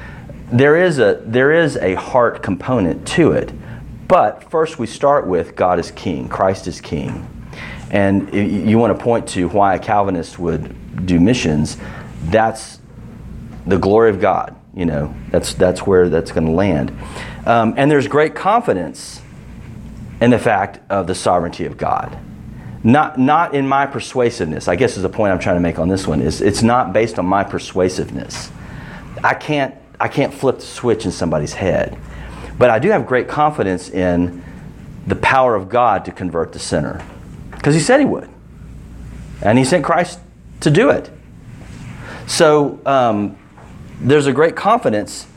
[0.51, 3.51] There is a there is a heart component to it,
[4.07, 7.27] but first we start with God is King, Christ is King,
[7.89, 11.77] and you want to point to why a Calvinist would do missions.
[12.25, 12.79] That's
[13.65, 14.55] the glory of God.
[14.75, 16.95] You know, that's that's where that's going to land,
[17.45, 19.21] um, and there's great confidence
[20.21, 22.17] in the fact of the sovereignty of God.
[22.83, 24.67] Not not in my persuasiveness.
[24.67, 26.21] I guess is the point I'm trying to make on this one.
[26.21, 28.51] Is it's not based on my persuasiveness.
[29.23, 31.97] I can't I can't flip the switch in somebody's head,
[32.57, 34.43] but I do have great confidence in
[35.05, 37.05] the power of God to convert the sinner,
[37.51, 38.29] because He said He would,
[39.43, 40.19] and He sent Christ
[40.61, 41.11] to do it.
[42.25, 43.37] So um,
[43.99, 45.27] there's a great confidence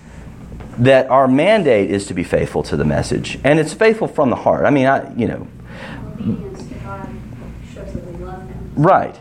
[0.78, 4.36] that our mandate is to be faithful to the message, and it's faithful from the
[4.36, 4.64] heart.
[4.64, 5.46] I mean, I you know,
[6.18, 7.08] Obedience to God
[7.74, 8.63] shows that we love Him.
[8.74, 9.16] Right.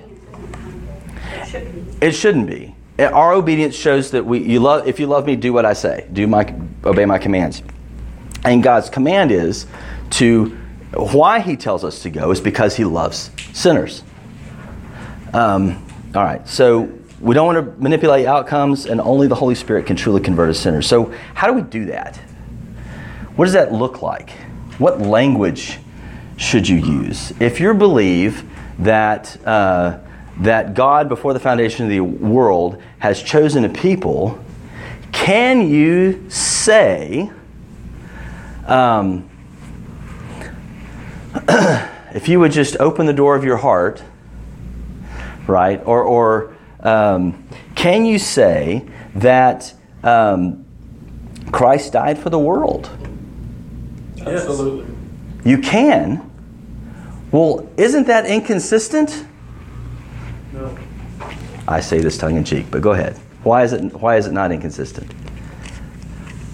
[1.32, 2.06] It should be.
[2.06, 2.76] it shouldn't be.
[3.00, 4.88] Our obedience shows that we you love.
[4.88, 6.08] If you love me, do what I say.
[6.14, 6.54] Do my
[6.86, 7.64] obey my commands.
[8.46, 9.66] And God's command is
[10.12, 10.58] to
[10.94, 14.04] why He tells us to go is because He loves sinners.
[15.34, 19.88] Um, all right, so we don't want to manipulate outcomes, and only the Holy Spirit
[19.88, 20.82] can truly convert a sinner.
[20.82, 22.18] So, how do we do that?
[23.36, 24.32] What does that look like?
[24.78, 25.80] What language
[26.38, 27.32] should you use?
[27.40, 28.48] If you believe
[28.80, 30.00] that, uh,
[30.40, 34.44] that God, before the foundation of the world, has chosen a people,
[35.12, 37.32] can you say,
[38.68, 39.30] um,
[42.14, 44.04] if you would just open the door of your heart,
[45.48, 45.82] right?
[45.86, 50.66] Or, or um, can you say that um,
[51.52, 52.90] Christ died for the world?
[54.20, 54.94] Absolutely.
[55.46, 56.30] You can.
[57.34, 59.26] Well, isn't that inconsistent?
[60.54, 60.78] No.
[61.68, 63.18] I say this tongue in cheek, but go ahead.
[63.42, 65.12] Why is it why is it not inconsistent?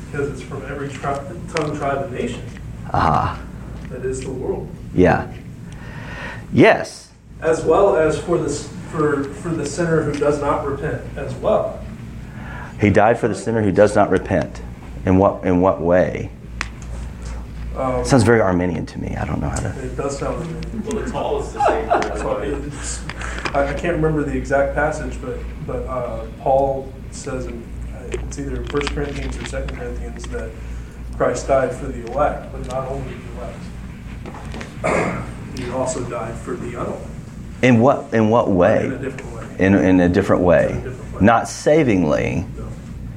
[0.10, 1.22] Because it's from every tri-
[1.54, 2.42] tongue, tribe, and nation.
[2.94, 3.44] Aha.
[3.90, 4.70] That is the world.
[4.96, 5.32] Yeah.
[6.54, 7.12] Yes.
[7.42, 11.84] As well as for the, for, for the sinner who does not repent as well.
[12.80, 14.62] He died for the sinner who does not repent.
[15.06, 16.32] In what in what way?
[17.80, 19.16] Um, Sounds very Arminian to me.
[19.16, 19.70] I don't know how to.
[19.86, 23.08] It does sound Well, it's all is the same So it's,
[23.56, 27.64] I, I can't remember the exact passage, but but uh, Paul says in
[27.94, 30.52] uh, it's either First Corinthians or Second Corinthians that
[31.16, 33.32] Christ died for the elect, but not only the
[34.84, 35.30] elect.
[35.58, 37.08] he also died for the unelect
[37.62, 38.88] In what in what way?
[38.88, 39.56] in a different way.
[39.58, 40.72] In in a different way.
[40.72, 41.22] In a different way.
[41.26, 42.46] Not savingly.
[42.58, 42.68] No.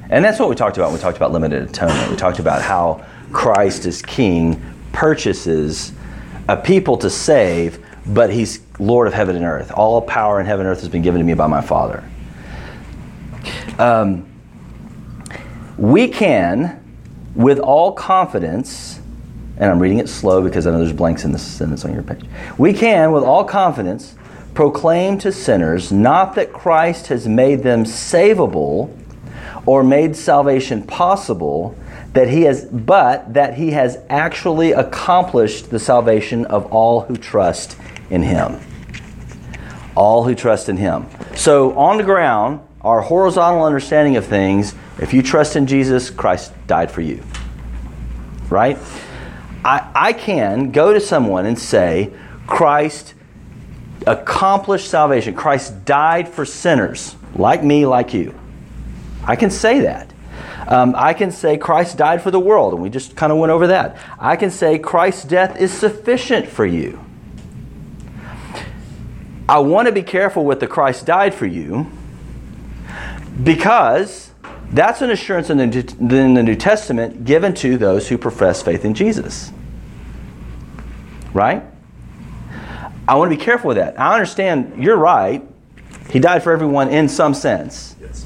[0.09, 0.87] And that's what we talked about.
[0.87, 2.11] when We talked about limited atonement.
[2.11, 4.61] We talked about how Christ as King
[4.93, 5.91] purchases
[6.47, 9.71] a people to save, but He's Lord of heaven and earth.
[9.75, 12.03] All power in heaven and earth has been given to me by my Father.
[13.79, 14.29] Um,
[15.77, 16.81] we can,
[17.35, 18.99] with all confidence,
[19.57, 22.03] and I'm reading it slow because I know there's blanks in this sentence on your
[22.03, 22.23] page.
[22.57, 24.15] We can, with all confidence,
[24.53, 28.95] proclaim to sinners not that Christ has made them savable
[29.65, 31.75] or made salvation possible,
[32.13, 37.77] that he has, but that he has actually accomplished the salvation of all who trust
[38.09, 38.59] in him.
[39.95, 41.07] All who trust in him.
[41.35, 46.53] So on the ground, our horizontal understanding of things, if you trust in Jesus, Christ
[46.67, 47.23] died for you.
[48.49, 48.77] Right?
[49.65, 52.11] I, I can go to someone and say,
[52.45, 53.15] Christ
[54.05, 55.33] accomplished salvation.
[55.33, 58.37] Christ died for sinners, like me, like you.
[59.25, 60.12] I can say that.
[60.73, 63.51] Um, I can say Christ died for the world, and we just kind of went
[63.51, 63.95] over that.
[64.17, 66.99] I can say Christ's death is sufficient for you.
[69.47, 71.91] I want to be careful with the Christ died for you
[73.43, 74.31] because
[74.71, 78.83] that's an assurance in the, in the New Testament given to those who profess faith
[78.83, 79.51] in Jesus.
[81.33, 81.61] Right?
[83.07, 83.99] I want to be careful with that.
[83.99, 85.47] I understand you're right.
[86.09, 87.95] He died for everyone in some sense.
[88.01, 88.22] Yes.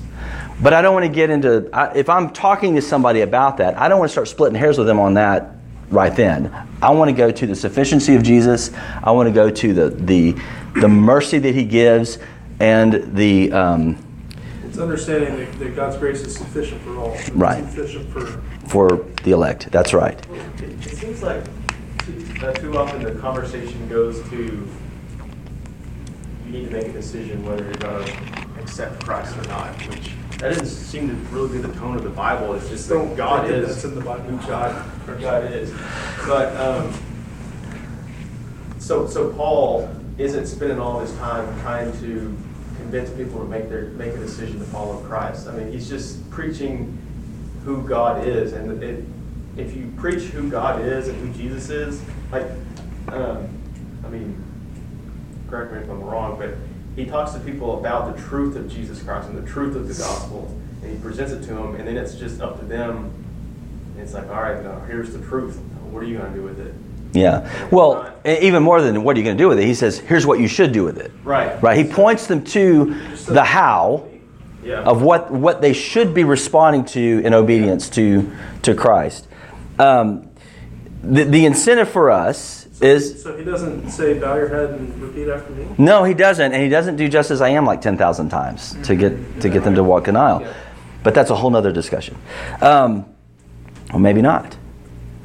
[0.62, 3.78] But I don't want to get into, I, if I'm talking to somebody about that,
[3.78, 5.56] I don't want to start splitting hairs with them on that
[5.89, 6.54] right then.
[6.82, 8.72] I want to go to the sufficiency of Jesus.
[9.04, 10.36] I want to go to the, the,
[10.80, 12.17] the mercy that he gives
[12.60, 13.98] and the, um,
[14.65, 17.13] It's understanding that, that God's grace is sufficient for all.
[17.13, 17.63] It's Right.
[17.63, 19.72] Sufficient for for the elect.
[19.72, 20.20] That's right.
[20.62, 21.43] It, it seems like
[22.00, 24.70] too, uh, too often the conversation goes to
[26.46, 30.12] you need to make a decision whether you're going to accept Christ or not, which
[30.39, 32.54] that doesn't seem to really be the tone of the Bible.
[32.54, 34.23] It's just that God is that's in the Bible.
[34.23, 34.71] who God,
[35.08, 35.73] who God is.
[36.28, 36.93] But um,
[38.78, 42.38] so so Paul isn't spending all his time trying to
[42.78, 45.47] convince people to make their make a decision to follow Christ.
[45.47, 46.97] I mean, he's just preaching
[47.65, 49.04] who God is, and it,
[49.58, 52.45] if you preach who God is and who Jesus is, like,
[53.08, 53.50] um,
[54.06, 54.41] I mean,
[55.50, 56.52] correct me if I'm wrong, but
[56.98, 59.94] he talks to people about the truth of Jesus Christ and the truth of the
[59.94, 63.14] gospel, and he presents it to them, and then it's just up to them.
[63.98, 65.58] It's like, all right, now here's the truth.
[65.92, 66.74] What are you going to do with it?
[67.14, 67.70] Yeah.
[67.72, 70.26] Well, even more than what are you going to do with it, he says, here's
[70.26, 71.12] what you should do with it.
[71.24, 71.62] Right.
[71.64, 71.78] Right.
[71.78, 72.94] He points them to
[73.28, 74.08] the how
[74.64, 74.82] Yeah.
[74.82, 78.32] of what, what they should be responding to in obedience to,
[78.64, 79.28] to Christ.
[79.80, 80.30] Um,
[81.02, 85.30] the, the incentive for us is So he doesn't say, bow your head and repeat
[85.30, 85.66] after me?
[85.78, 88.78] no, he doesn't, and he doesn't do just as I am like ten thousand times
[88.84, 90.46] to get to get them to walk an aisle.
[91.04, 92.18] But that's a whole nother discussion.
[92.62, 93.06] Um,
[93.94, 94.58] or maybe not.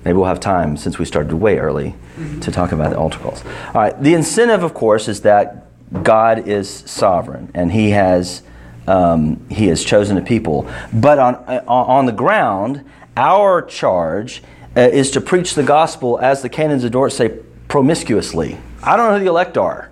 [0.04, 1.94] Maybe we'll have time since we started way early
[2.40, 3.44] to talk about the altar calls.
[3.68, 4.00] All right.
[4.02, 5.66] The incentive, of course, is that
[6.02, 8.42] God is sovereign and He has
[8.86, 10.68] um, He has chosen a people.
[10.92, 12.84] But on uh, on the ground,
[13.16, 14.42] our charge
[14.76, 18.58] uh, is to preach the gospel, as the canons of Dort say, promiscuously.
[18.82, 19.90] I don't know who the elect are.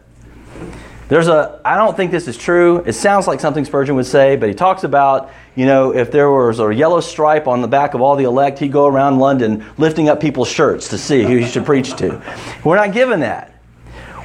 [1.09, 2.85] There's a, I don't think this is true.
[2.87, 6.31] It sounds like something Spurgeon would say, but he talks about, you know, if there
[6.31, 9.67] was a yellow stripe on the back of all the elect, he'd go around London
[9.77, 12.23] lifting up people's shirts to see who he should preach to.
[12.63, 13.61] We're not given that.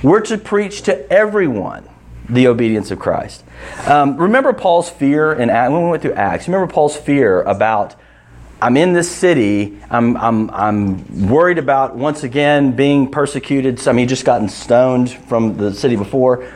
[0.03, 1.89] We're to preach to everyone
[2.29, 3.43] the obedience of Christ.
[3.87, 7.95] Um, remember Paul's fear in Acts, when we went through Acts, remember Paul's fear about
[8.61, 9.79] I'm in this city.
[9.89, 13.79] I'm, I'm, I'm worried about once again being persecuted.
[13.79, 16.51] So, I mean, he just gotten stoned from the city before.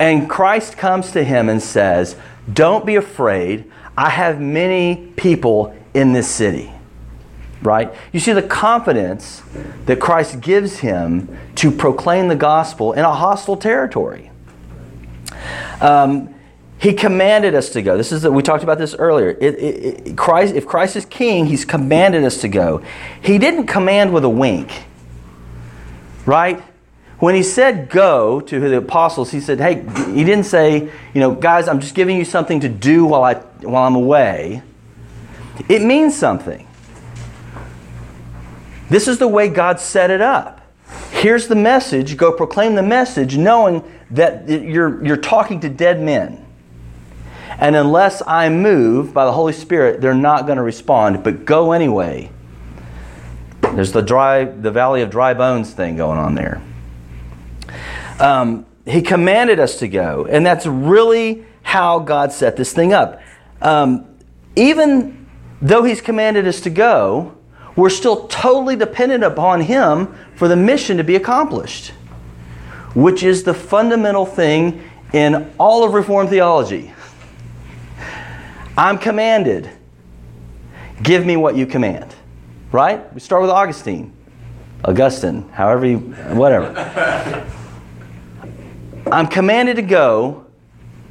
[0.00, 2.16] And Christ comes to him and says,
[2.52, 3.70] Don't be afraid.
[3.96, 6.72] I have many people in this city.
[7.62, 7.92] right?
[8.12, 9.42] You see the confidence
[9.86, 14.30] that Christ gives him to proclaim the gospel in a hostile territory.
[15.80, 16.34] Um,
[16.78, 17.96] he commanded us to go.
[17.96, 19.30] This is we talked about this earlier.
[19.30, 22.82] It, it, it, Christ, if Christ is king, he's commanded us to go.
[23.20, 24.70] He didn't command with a wink,
[26.24, 26.62] right?
[27.18, 31.32] When he said go to the apostles, he said, "Hey," he didn't say, "You know,
[31.32, 34.62] guys, I'm just giving you something to do while I while I'm away."
[35.68, 36.64] It means something.
[38.88, 40.60] This is the way God set it up.
[41.10, 42.16] Here's the message.
[42.16, 46.44] Go proclaim the message, knowing that you're you're talking to dead men.
[47.58, 51.72] And unless I move by the Holy Spirit, they're not going to respond, but go
[51.72, 52.30] anyway.
[53.60, 56.62] There's the dry, the valley of dry bones thing going on there.
[58.20, 63.20] Um, he commanded us to go, and that's really how God set this thing up.
[63.60, 64.06] Um,
[64.56, 65.26] even
[65.60, 67.36] though He's commanded us to go,
[67.76, 71.90] we're still totally dependent upon Him for the mission to be accomplished,
[72.94, 74.82] which is the fundamental thing
[75.12, 76.92] in all of Reformed theology.
[78.78, 79.68] I'm commanded.
[81.02, 82.14] Give me what you command.
[82.70, 83.12] Right?
[83.12, 84.12] We start with Augustine,
[84.84, 87.44] Augustine, however you, whatever.
[89.10, 90.46] I'm commanded to go,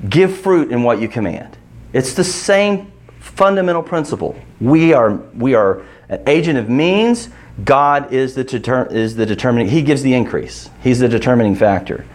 [0.08, 1.58] give fruit in what you command.
[1.92, 4.40] It's the same fundamental principle.
[4.62, 7.30] We are, we are an agent of means.
[7.66, 10.70] God is the, deter, is the determining, He gives the increase.
[10.84, 12.06] He's the determining factor.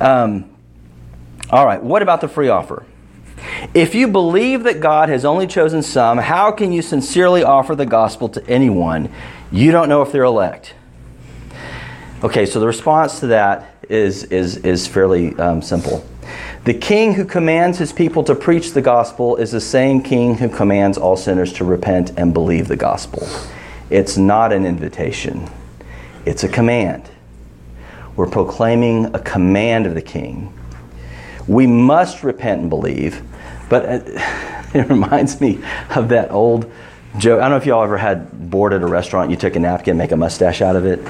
[0.00, 0.50] Um,
[1.50, 2.84] all right, what about the free offer?
[3.74, 7.86] If you believe that God has only chosen some, how can you sincerely offer the
[7.86, 9.10] gospel to anyone?
[9.50, 10.74] You don't know if they're elect.
[12.22, 16.04] Okay, so the response to that is, is, is fairly um, simple.
[16.64, 20.48] The king who commands his people to preach the gospel is the same king who
[20.48, 23.26] commands all sinners to repent and believe the gospel.
[23.88, 25.48] It's not an invitation,
[26.26, 27.08] it's a command.
[28.16, 30.52] We're proclaiming a command of the king.
[31.46, 33.22] We must repent and believe,
[33.68, 33.84] but
[34.74, 35.60] it reminds me
[35.94, 36.70] of that old
[37.18, 37.38] joke.
[37.38, 39.96] I don't know if y'all ever had board at a restaurant, you took a napkin,
[39.96, 41.00] make a mustache out of it.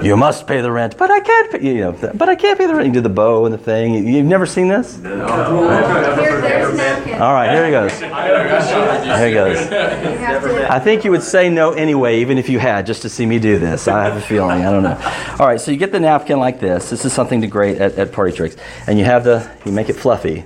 [0.00, 2.66] You must pay the rent, but I can't pay, you know, but I can't pay
[2.66, 2.86] the rent.
[2.86, 4.06] You do the bow and the thing.
[4.06, 4.94] You've never seen this?
[4.94, 7.20] Here, there's napkin.
[7.20, 7.98] All right, here he goes.
[7.98, 9.58] Here he goes.
[9.58, 9.76] You
[10.18, 13.08] have to- I think you would say no anyway, even if you had, just to
[13.08, 13.88] see me do this.
[13.88, 14.64] I have a feeling.
[14.64, 14.96] I don't know.
[15.40, 16.90] All right, so you get the napkin like this.
[16.90, 18.54] This is something to great at, at party tricks.
[18.86, 20.44] And you have the, you make it fluffy.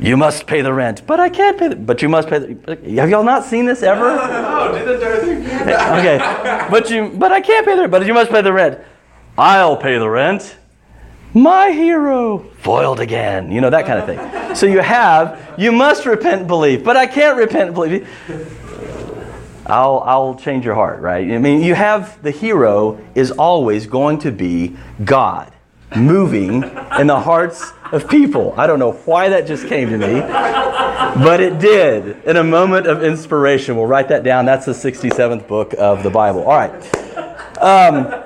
[0.00, 2.76] You must pay the rent, but I can't pay the, but you must pay the,
[2.96, 4.18] have y'all not seen this ever?
[4.60, 5.42] Oh, did the entire thing?
[5.46, 7.90] Eh, okay, but you, but I can't pay the, rent.
[7.90, 8.78] but you must pay the rent.
[9.36, 10.56] I'll pay the rent.
[11.34, 13.50] My hero foiled again.
[13.50, 14.54] You know that kind of thing.
[14.54, 18.08] So you have, you must repent and believe, but I can't repent and believe.
[19.66, 21.30] I'll, I'll change your heart, right?
[21.30, 25.52] I mean, you have the hero is always going to be God
[25.96, 26.62] moving
[26.98, 28.54] in the hearts of people.
[28.56, 30.20] I don't know why that just came to me,
[31.24, 33.76] but it did in a moment of inspiration.
[33.76, 34.44] We'll write that down.
[34.44, 36.44] That's the 67th book of the Bible.
[36.44, 36.96] All right.
[37.58, 38.22] Um,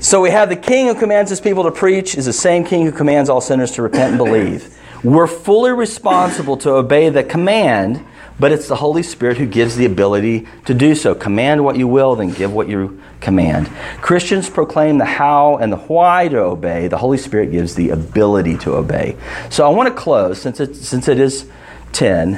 [0.00, 2.84] so we have the king who commands his people to preach is the same king
[2.84, 4.78] who commands all sinners to repent and believe.
[5.02, 8.04] We're fully responsible to obey the command,
[8.38, 11.14] but it's the Holy Spirit who gives the ability to do so.
[11.14, 13.68] Command what you will, then give what you command.
[14.00, 16.88] Christians proclaim the how and the why to obey.
[16.88, 19.16] The Holy Spirit gives the ability to obey.
[19.50, 21.48] So I want to close since it, since it is
[21.92, 22.34] 10,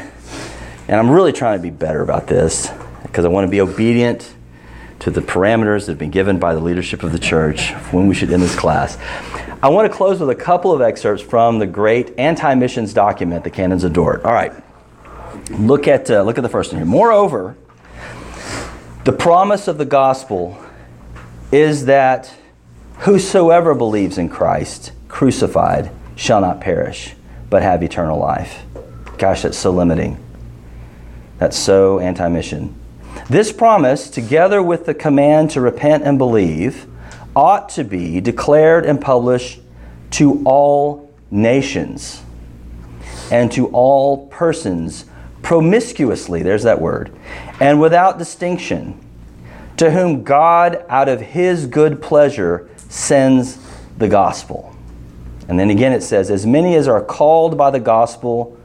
[0.89, 2.71] and I'm really trying to be better about this
[3.03, 4.35] because I want to be obedient
[5.01, 8.15] to the parameters that have been given by the leadership of the church when we
[8.15, 8.99] should end this class.
[9.63, 13.51] I want to close with a couple of excerpts from the great anti-missions document, the
[13.51, 14.25] Canons of Dort.
[14.25, 14.53] All right,
[15.51, 16.87] look at uh, look at the first one here.
[16.87, 17.57] Moreover,
[19.05, 20.59] the promise of the gospel
[21.51, 22.35] is that
[22.99, 27.15] whosoever believes in Christ crucified shall not perish,
[27.49, 28.65] but have eternal life.
[29.17, 30.23] Gosh, that's so limiting.
[31.39, 32.75] That's so anti-mission.
[33.31, 36.87] This promise, together with the command to repent and believe,
[37.35, 39.61] ought to be declared and published
[40.11, 42.23] to all nations
[43.31, 45.05] and to all persons
[45.49, 47.11] promiscuously, there's that word,
[47.59, 49.01] and without distinction,
[49.79, 53.59] to whom God, out of his good pleasure, sends
[53.97, 54.77] the gospel.
[55.49, 58.59] And then again it says, As many as are called by the gospel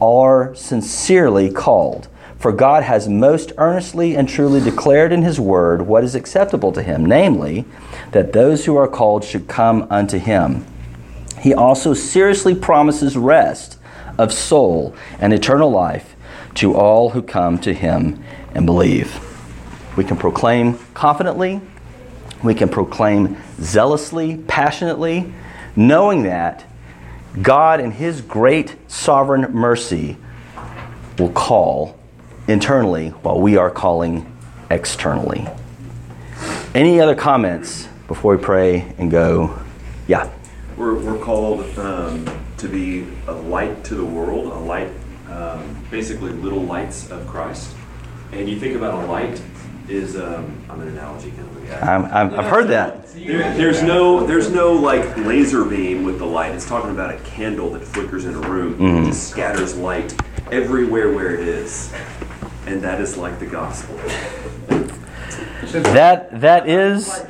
[0.00, 2.08] are sincerely called.
[2.38, 6.82] For God has most earnestly and truly declared in His Word what is acceptable to
[6.82, 7.66] Him, namely,
[8.12, 10.64] that those who are called should come unto Him.
[11.42, 13.78] He also seriously promises rest
[14.16, 16.13] of soul and eternal life
[16.54, 18.22] to all who come to him
[18.54, 19.18] and believe.
[19.96, 21.60] We can proclaim confidently,
[22.42, 25.32] we can proclaim zealously, passionately,
[25.76, 26.64] knowing that
[27.40, 30.16] God, in his great sovereign mercy,
[31.18, 31.98] will call
[32.46, 34.30] internally while we are calling
[34.70, 35.46] externally.
[36.74, 39.58] Any other comments before we pray and go?
[40.06, 40.30] Yeah.
[40.76, 42.26] We're, we're called um,
[42.58, 44.90] to be a light to the world, a light,
[45.34, 47.74] um, basically little lights of Christ.
[48.32, 49.40] And you think about a light
[49.88, 51.80] is, um, I'm an analogy kind of a guy.
[51.80, 53.06] I'm, I'm, I've heard that.
[53.14, 56.52] There, there's no there's no like laser beam with the light.
[56.52, 60.20] It's talking about a candle that flickers in a room and just scatters light
[60.50, 61.92] everywhere where it is,
[62.66, 63.96] and that is like the gospel.
[65.74, 67.22] That, that, is,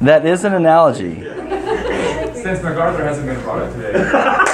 [0.00, 1.22] that is an analogy.
[1.22, 3.92] Since MacArthur hasn't been brought up today,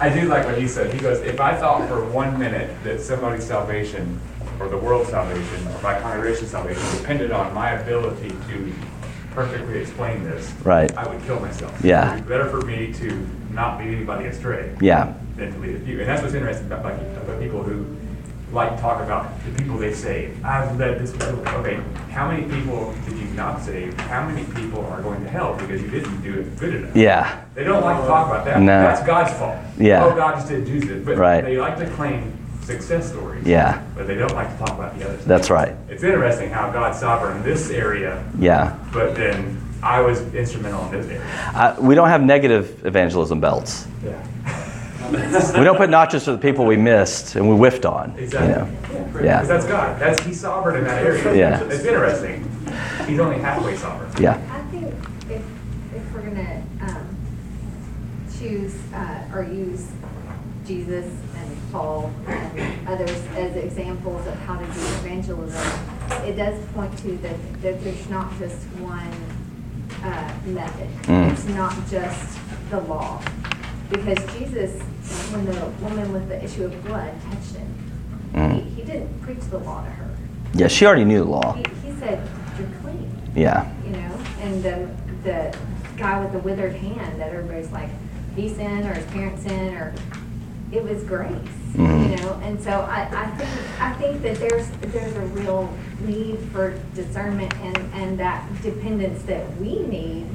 [0.00, 0.92] I do like what he said.
[0.94, 4.18] He goes, if I thought for one minute that somebody's salvation,
[4.58, 8.72] or the world's salvation, or my congregation's salvation depended on my ability to
[9.32, 10.90] perfectly explain this, Right.
[10.96, 11.78] I would kill myself.
[11.84, 12.14] Yeah.
[12.14, 15.12] It'd be better for me to not lead anybody astray Yeah.
[15.36, 16.00] than to lead a few.
[16.00, 17.84] And that's what's interesting about, like, about people who
[18.52, 20.42] like talk about the people they saved.
[20.44, 21.12] I've led this.
[21.12, 21.46] People.
[21.60, 21.76] Okay,
[22.10, 23.94] how many people did you not save?
[24.00, 26.96] How many people are going to hell because you didn't do it good enough?
[26.96, 27.44] Yeah.
[27.54, 28.60] They don't like to talk about that.
[28.60, 28.82] No.
[28.82, 29.56] That's God's fault.
[29.78, 30.04] Yeah.
[30.04, 31.04] Oh, God just didn't do this.
[31.04, 31.44] But Right.
[31.44, 33.46] they like to claim success stories.
[33.46, 33.82] Yeah.
[33.96, 35.26] But they don't like to talk about the other stuff.
[35.26, 35.74] That's right.
[35.88, 38.74] It's interesting how God's sovereign in this area, Yeah.
[38.92, 41.76] but then I was instrumental in this area.
[41.80, 43.86] We don't have negative evangelism belts.
[44.04, 44.12] Yeah.
[45.58, 48.14] We don't put notches for the people we missed and we whiffed on.
[48.18, 48.68] You know?
[49.12, 49.42] Because Yeah.
[49.42, 50.00] that's God.
[50.00, 51.34] That's He's sovereign in that area.
[51.34, 51.62] Yeah.
[51.64, 52.44] It's interesting.
[53.06, 54.10] He's only halfway sovereign.
[54.22, 54.38] Yeah.
[54.52, 54.86] I think
[55.28, 55.42] if,
[55.94, 57.16] if we're gonna, um,
[58.38, 59.88] choose, uh, or use
[60.66, 61.06] Jesus
[61.36, 65.66] and Paul and others as examples of how to do evangelism,
[66.24, 69.12] it does point to that, that there's not just one,
[70.04, 70.88] uh, method.
[71.04, 71.32] Mm.
[71.32, 72.38] It's not just
[72.70, 73.20] the law.
[73.90, 74.80] Because Jesus,
[75.32, 77.66] when the woman with the issue of blood touched him,
[78.32, 78.62] Mm.
[78.62, 80.08] he, he didn't preach the law to her.
[80.54, 81.52] Yeah, she already knew the law.
[81.54, 82.24] He, he said,
[82.56, 83.68] you're clean Yeah.
[83.84, 84.88] you know, and the,
[85.24, 85.58] the
[85.96, 87.90] guy with the withered hand that everybody's like,
[88.36, 89.92] he sinned or his parents sinned or,
[90.70, 91.32] it was grace,
[91.74, 92.10] Mhm.
[92.10, 95.68] you know, and so I, I think, I think that there's, there's a real
[96.06, 100.26] need for discernment and, and that dependence that we need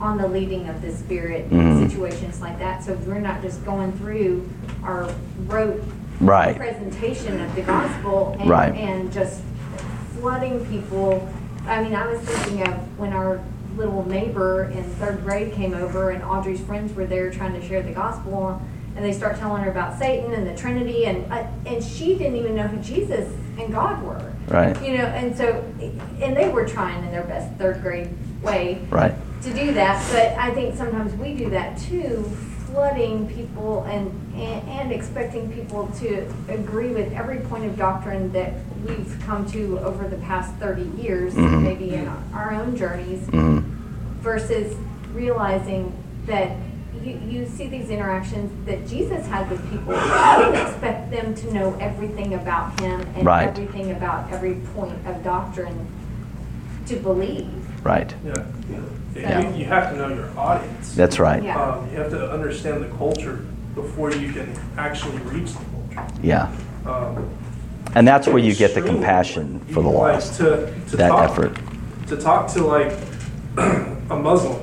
[0.00, 1.88] on the leading of the Spirit in Mhm.
[1.88, 4.48] situations like that, so we're not just going through
[4.82, 5.08] our
[5.46, 5.82] rote
[6.20, 6.56] Right.
[6.56, 8.74] presentation of the gospel and, Right.
[8.74, 9.40] and just
[10.20, 11.28] flooding people.
[11.66, 13.40] I mean, I was thinking of when our
[13.76, 17.82] little neighbor in third grade came over and Audrey's friends were there trying to share
[17.82, 18.60] the gospel
[18.96, 22.36] and they start telling her about Satan and the Trinity and uh, and she didn't
[22.36, 24.32] even know who Jesus and God were.
[24.48, 24.80] Right.
[24.82, 25.64] You know, and so
[26.20, 28.08] and they were trying in their best third grade
[28.42, 29.14] way Right.
[29.42, 32.22] to do that, but I think sometimes we do that too,
[32.66, 38.52] flooding people and, and, and expecting people to agree with every point of doctrine that
[38.86, 41.62] we've come to over the past thirty years, Mhm.
[41.62, 43.60] maybe in our own journeys, hmm
[44.20, 44.74] versus
[45.12, 45.92] realizing
[46.26, 46.56] that
[47.04, 49.94] you, you see these interactions that Jesus had with people.
[49.94, 53.48] You didn't expect them to know everything about him and Right.
[53.48, 55.86] everything about every point of doctrine
[56.86, 57.48] to believe.
[57.84, 58.14] Right.
[58.24, 58.34] Yeah.
[59.14, 59.50] Yeah.
[59.50, 60.94] You, you have to know your audience.
[60.94, 61.42] That's right.
[61.42, 61.60] Yeah.
[61.60, 63.44] Um, you have to understand the culture
[63.74, 66.12] before you can actually reach the culture.
[66.22, 66.54] Yeah.
[66.86, 67.28] Um,
[67.94, 70.36] And that's where you get the compassion for the like, lost.
[70.38, 71.56] to, to That talk, effort.
[72.08, 72.92] To talk to like
[73.56, 74.60] a Muslim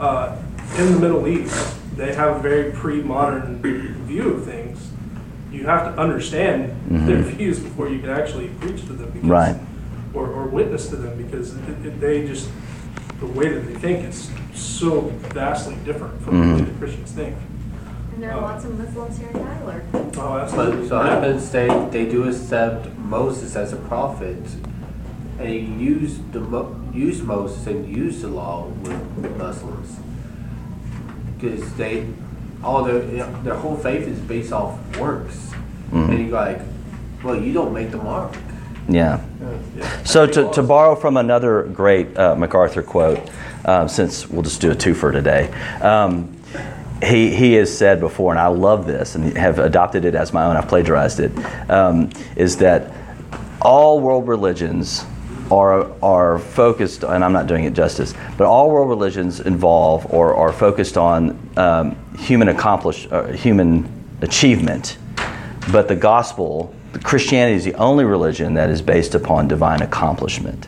[0.00, 0.36] uh,
[0.76, 3.60] in the Middle East, they have a very pre-modern
[4.06, 4.90] view of things.
[5.50, 6.74] You have to understand
[7.08, 9.10] their views before you can actually preach to them.
[9.10, 9.30] Because, Mm-hmm.
[9.30, 9.56] Right.
[10.14, 12.48] Or, or witness to them because it, it, they just,
[13.20, 15.02] the way that they think is so
[15.34, 16.72] vastly different from the way Mhm.
[16.72, 17.36] the Christians think.
[18.14, 19.82] And there are lots of Muslims here in Tyler.
[19.92, 20.88] Oh, But absolutely.
[20.88, 24.42] so happens they, they do accept Moses as a prophet,
[25.38, 29.98] and he used the Mo- used Moses and used the law with Muslims,
[31.38, 32.06] because they
[32.62, 33.00] all their
[33.44, 35.50] their whole faith is based off works,
[35.92, 36.08] Mhm.
[36.08, 36.60] and you're like,
[37.22, 38.32] well, you don't make the mark.
[38.88, 39.20] Yeah.
[39.76, 40.02] Yeah.
[40.04, 43.20] So to, to borrow from another great uh, MacArthur quote,
[43.64, 45.50] uh, since we'll just do a twofer today,
[45.82, 46.34] um,
[47.02, 50.44] he, he has said before, and I love this and have adopted it as my
[50.44, 51.32] own, I've plagiarized it,
[51.70, 52.92] um, is that
[53.60, 55.04] all world religions
[55.50, 60.34] are, are focused, and I'm not doing it justice, but all world religions involve or
[60.34, 63.88] are focused on um, human accomplish, uh, human
[64.22, 64.98] achievement
[65.70, 70.66] but the gospel, Christianity is the only religion that is based upon divine accomplishment.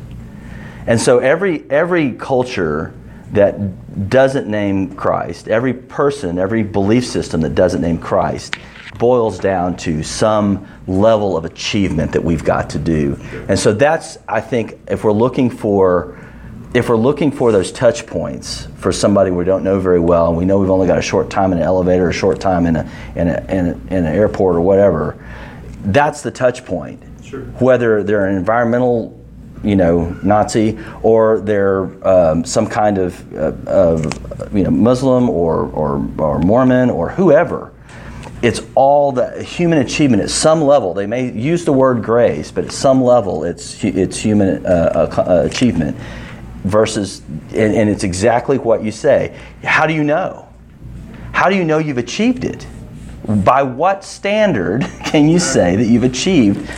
[0.86, 2.92] And so every every culture
[3.32, 8.56] that doesn't name Christ, every person, every belief system that doesn't name Christ
[8.98, 13.18] boils down to some level of achievement that we've got to do.
[13.48, 16.18] And so that's I think if we're looking for
[16.74, 20.36] if we're looking for those touch points for somebody we don't know very well, and
[20.36, 22.76] we know we've only got a short time in an elevator, a short time in,
[22.76, 25.24] a, in, a, in, a, in an airport or whatever,
[25.86, 27.02] that's the touch point.
[27.24, 27.40] Sure.
[27.40, 29.19] Whether they're an environmental,
[29.62, 35.66] you know, Nazi, or they're um, some kind of, uh, of, you know, Muslim or,
[35.70, 37.72] or, or Mormon or whoever,
[38.42, 40.94] it's all the human achievement at some level.
[40.94, 44.68] They may use the word grace, but at some level, it's it's human uh,
[45.18, 45.96] uh, achievement.
[46.64, 49.38] Versus, and, and it's exactly what you say.
[49.64, 50.46] How do you know?
[51.32, 52.66] How do you know you've achieved it?
[53.44, 56.70] By what standard can you say that you've achieved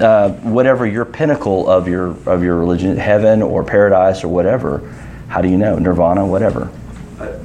[0.00, 4.80] uh, whatever your pinnacle of your of your religion, heaven or paradise or whatever?
[5.28, 6.70] How do you know nirvana, whatever?
[7.18, 7.38] Uh,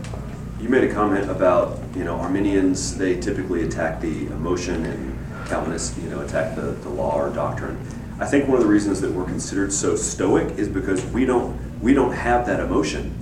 [0.61, 5.97] You made a comment about, you know, Arminians, they typically attack the emotion and Calvinists,
[5.97, 7.77] you know, attack the, the law or doctrine.
[8.19, 11.57] I think one of the reasons that we're considered so stoic is because we don't
[11.81, 13.17] we don't have that emotion.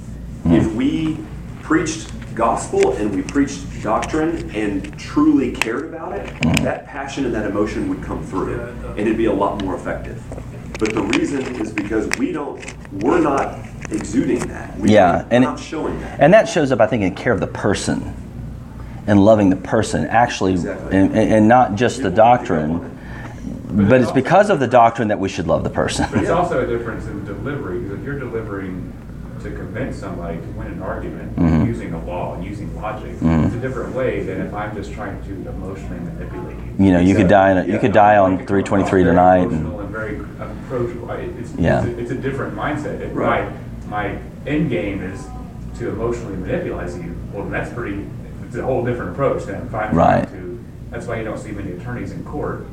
[0.46, 1.18] If we
[1.64, 2.12] preached
[2.44, 6.64] gospel and we preached doctrine and truly cared about it, mm.
[6.64, 10.24] that passion and that emotion would come through and it'd be a lot more effective.
[10.80, 12.64] But the reason is because we don't
[13.04, 13.60] we're not
[13.92, 14.80] exuding that.
[14.80, 16.22] We, Yeah, and not it- showing that.
[16.22, 18.16] And that shows up, I think, in care of the person
[19.06, 20.98] and loving the person, actually, Exactly.
[20.98, 22.72] and, and and not just the People will doctrine.
[22.72, 23.90] on it.
[23.90, 26.08] But it's because of the doctrine that we should love the person.
[26.10, 28.94] But it's also a difference in delivery, because if you're delivering
[29.44, 31.66] to convince somebody to win an argument Mhm.
[31.68, 33.46] using the law and using logic, Mhm.
[33.46, 36.86] it's a different way than if I'm just trying to emotionally manipulate you.
[36.86, 39.50] You know, you could die in a- you yeah, could die on 323 very tonight
[39.50, 41.10] and- and very approachable.
[41.40, 41.84] It's, Yeah.
[41.84, 43.00] it's, a, it's a different mindset.
[43.02, 43.46] If Right.
[43.90, 44.16] my, my
[44.48, 45.28] end game is
[45.80, 48.06] to emotionally manipulate you, well, that's pretty,
[48.46, 50.28] it's a whole different approach than if I'm Right.
[50.28, 50.60] trying to,
[50.92, 52.66] that's why you don't see many attorneys in court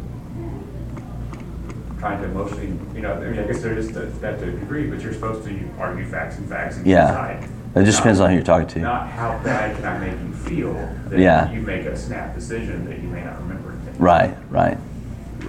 [1.99, 4.51] trying to emotionally, you know, I mean, I guess there is that, that to a
[4.53, 7.07] degree, but you're supposed to argue facts and facts and Yeah.
[7.07, 7.45] decide.
[7.75, 8.79] It just Not- depends on who you're talking to.
[8.81, 11.51] Not how bad can I make you feel that Yeah.
[11.51, 13.71] you make a snap decision that you may not remember.
[13.73, 13.99] in 10 years.
[14.01, 14.79] Right, right.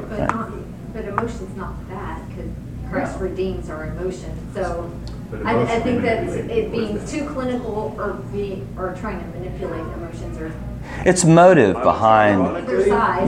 [0.10, 0.52] But, not-
[0.94, 2.50] but emotion's not bad, because
[2.90, 4.90] Christ redeems our emotion, so
[5.32, 8.94] But I, I emotionally think that manipulating it being was too clinical or be, or
[9.00, 10.52] trying to manipulate emotions or
[11.06, 12.68] It's motive behind.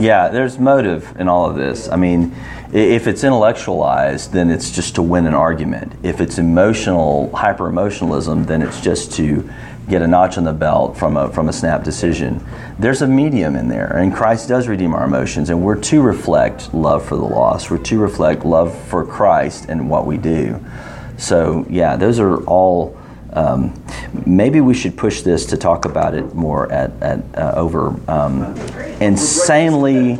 [0.02, 1.88] Yeah, there's motive in all of this.
[1.88, 2.34] I mean,
[2.72, 5.92] if it's intellectualized, then it's just to win an argument.
[6.02, 9.48] If it's emotional, hyper emotionalism, then it's just to
[9.88, 12.44] get a notch on the belt from a, from a snap decision.
[12.78, 16.72] There's a medium in there, and Christ does redeem our emotions, and we're to reflect
[16.72, 17.70] love for the lost.
[17.70, 20.64] We're to reflect love for Christ and what we do.
[21.16, 22.96] So, yeah, those are all.
[23.32, 23.72] Um,
[24.26, 28.54] maybe we should push this to talk about it more at, at uh, over um,
[29.00, 30.18] insanely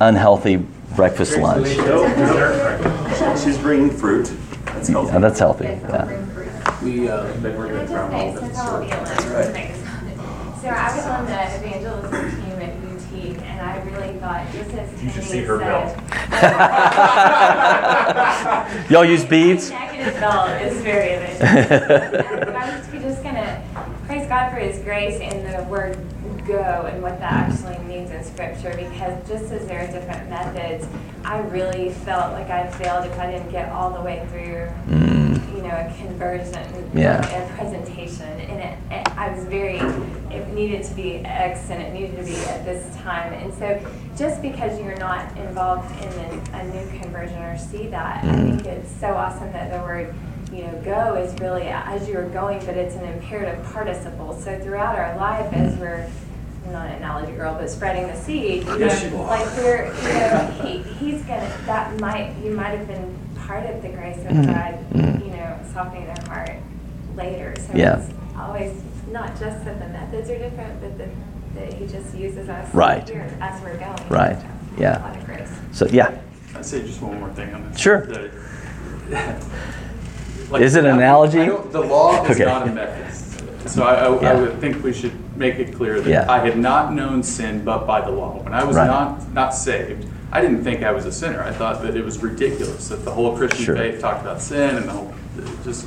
[0.00, 0.56] unhealthy
[0.96, 1.76] breakfast lunch.
[1.76, 3.36] No, no.
[3.42, 4.32] She's bringing fruit.
[4.66, 5.12] That's healthy.
[5.12, 5.64] Yeah, that's healthy.
[5.64, 6.06] Yeah.
[6.08, 6.82] room for it.
[6.82, 8.40] We, uh, Then we're Can I gonna just drown all say, this.
[8.40, 9.06] since I'll be alone.
[10.62, 13.12] So I was on the evangelism team at UT,
[13.44, 15.96] and I really thought, just as You should see her said-
[18.90, 19.70] Y'all use beads?
[20.06, 21.46] Is very amazing.
[21.46, 23.62] I was just gonna
[24.06, 25.98] praise God for His grace in the word
[26.46, 30.86] "go" and what that actually means in Scripture, because just as there are different methods,
[31.24, 34.70] I really felt like I failed if I didn't get all the way through,
[35.56, 36.54] you know, a conversion
[36.86, 37.00] Mm.
[37.02, 37.20] Yeah.
[37.20, 39.76] a presentation, and it, it, I was very,
[40.34, 43.32] it needed to be X and it needed to be at this time.
[43.34, 43.78] And so,
[44.16, 48.62] just because you're not involved in a, a new conversion or see that, I Mhm.
[48.62, 50.14] think it's so awesome that the word,
[50.56, 54.32] you know, go is really as you're going, but it's an imperative participle.
[54.40, 56.08] So throughout our life, as we're
[56.66, 59.26] I'm not an analogy girl, but spreading the seed, you Yes, know, you are.
[59.28, 63.82] like we're, you know, he, he's gonna, that might, you might have been part of
[63.82, 64.46] the grace of Mhm.
[64.46, 65.24] God, Mhm.
[65.24, 66.50] you know, softening their heart
[67.14, 67.54] later.
[67.60, 67.98] So Yeah.
[67.98, 68.72] it's always
[69.12, 71.08] not just that the methods are different, but that,
[71.54, 73.08] that he just uses us Right.
[73.08, 74.08] here as we're going.
[74.08, 74.36] Right.
[74.76, 74.98] Yeah.
[74.98, 75.48] A lot of grace.
[75.70, 76.10] So, yeah.
[76.56, 77.78] I'd say just one more thing on this.
[77.78, 78.08] Sure.
[80.50, 81.46] Like, Is it an analogy?
[81.70, 82.44] The law is Okay.
[82.44, 83.68] not a method.
[83.68, 84.30] So I, I, Yeah.
[84.30, 86.24] I would think we should make it clear that Yeah.
[86.30, 88.40] I had not known sin but by the law.
[88.42, 88.86] When I was Right.
[88.86, 91.42] not, not saved, I didn't think I was a sinner.
[91.42, 93.76] I thought that it was ridiculous that the whole Christian Sure.
[93.76, 95.12] faith talked about sin and the whole,
[95.64, 95.86] just,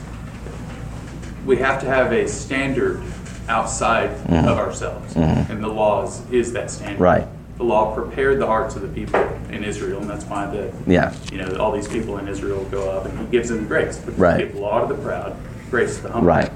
[1.45, 2.99] we have to have a standard
[3.47, 4.45] outside Mhm.
[4.47, 5.13] of ourselves.
[5.15, 5.49] Mhm.
[5.49, 6.99] And the law is, is that standard.
[6.99, 7.27] Right.
[7.59, 9.19] The law prepared the hearts of the people
[9.51, 11.13] in Israel, and that's why the Yeah.
[11.31, 13.99] you know all these people in Israel go up, and He gives them grace.
[14.03, 14.37] But Right.
[14.47, 15.35] Give law to the proud,
[15.69, 16.29] grace to the humble.
[16.29, 16.49] Right.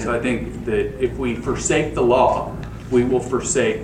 [0.00, 2.50] So I think that if we forsake the law,
[2.90, 3.82] we will forsake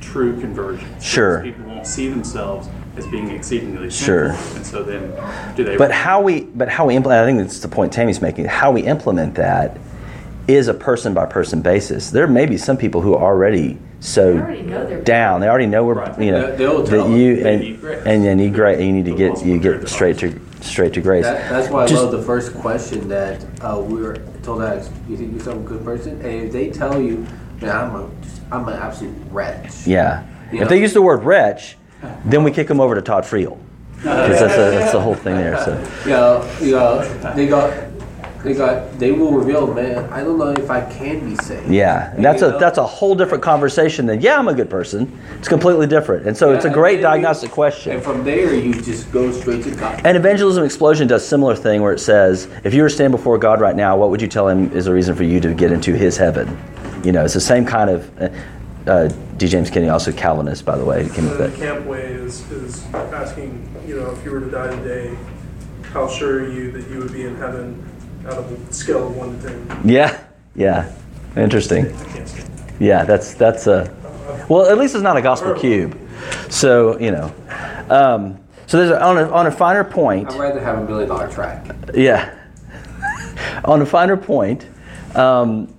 [0.00, 0.88] true conversion.
[1.00, 1.40] Sure.
[1.42, 4.36] People won't see themselves as being exceedingly Sure.
[4.54, 5.12] and so then
[5.56, 5.76] do they?
[5.76, 8.44] But how we but how we implement I think that's the point Tammy's making.
[8.44, 9.78] How we implement that
[10.46, 12.10] is a person by person basis.
[12.10, 15.40] There may be some people who already so They already down.
[15.40, 16.20] They already know where Right.
[16.20, 18.02] you know They- they'll that you They and need grace.
[18.04, 18.80] and you need grace.
[18.80, 21.24] You need to get you get straight to straight to grace.
[21.24, 24.90] That, that's why I love the first question that uh, we were told us.
[25.08, 26.20] You think you're some good person?
[26.20, 27.24] And if they tell you,
[27.60, 28.10] man, I'm a,
[28.50, 29.86] I'm an absolute wretch.
[29.86, 30.24] Yeah.
[30.52, 30.62] Yeah.
[30.62, 31.76] If they use the word wretch,
[32.24, 33.56] then we kick them over to Todd Friel.
[34.02, 35.56] Because that's, a, that's the whole thing there.
[35.64, 37.72] So You know, you know, they got,
[38.42, 40.10] they got, they will reveal, man.
[40.12, 41.70] I don't know if I can be saved.
[41.70, 42.58] yeah, and that's You a know?
[42.58, 45.16] that's a whole different conversation than yeah, I'm a good person.
[45.38, 47.92] It's completely different, and so it's a great and then you- diagnostic question.
[47.92, 50.00] And from there, you just go straight to God.
[50.04, 53.38] And Evangelism Explosion does similar thing where it says, if you were to stand before
[53.38, 55.70] God right now, what would you tell him is a reason for you to get
[55.72, 56.58] into his heaven?
[57.04, 58.20] You know, it's the same kind of.
[58.22, 58.28] Uh,
[58.84, 59.46] uh, D.
[59.46, 61.64] James Kennedy, also Calvinist, by the way, came up The with that.
[61.74, 65.16] camp way is, is asking, you know, if you were to die today,
[65.92, 67.80] how sure are you that you would be in heaven
[68.26, 69.88] out of a scale of one to ten?
[69.88, 70.92] Yeah, yeah,
[71.36, 71.86] interesting.
[71.86, 72.80] I can't stand that.
[72.80, 73.94] Yeah, that's that's a.
[74.48, 75.98] Well, at least it's not a gospel cube.
[76.48, 77.34] So you know,
[77.90, 80.30] um, so there's a, on a on a finer point.
[80.30, 81.74] I'd rather have a million dollar track.
[81.94, 82.38] Yeah.
[83.64, 84.66] On a finer point,
[85.14, 85.72] um,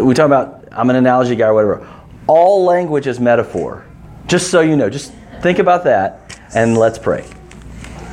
[0.00, 1.88] we talk about I'm an analogy guy or whatever.
[2.26, 3.84] All language is metaphor.
[4.26, 5.12] Just so you know, just
[5.42, 7.26] think about that and let's pray.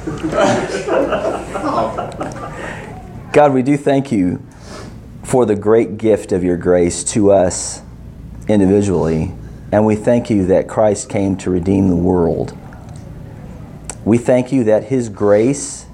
[3.33, 4.45] God, we do thank you
[5.23, 7.81] for the great gift of your grace to us
[8.47, 9.33] individually,
[9.71, 12.55] and we thank you that Christ came to redeem the world.
[14.05, 15.87] We thank you that his grace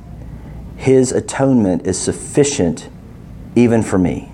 [0.80, 2.88] his atonement is sufficient
[3.54, 4.32] even for me,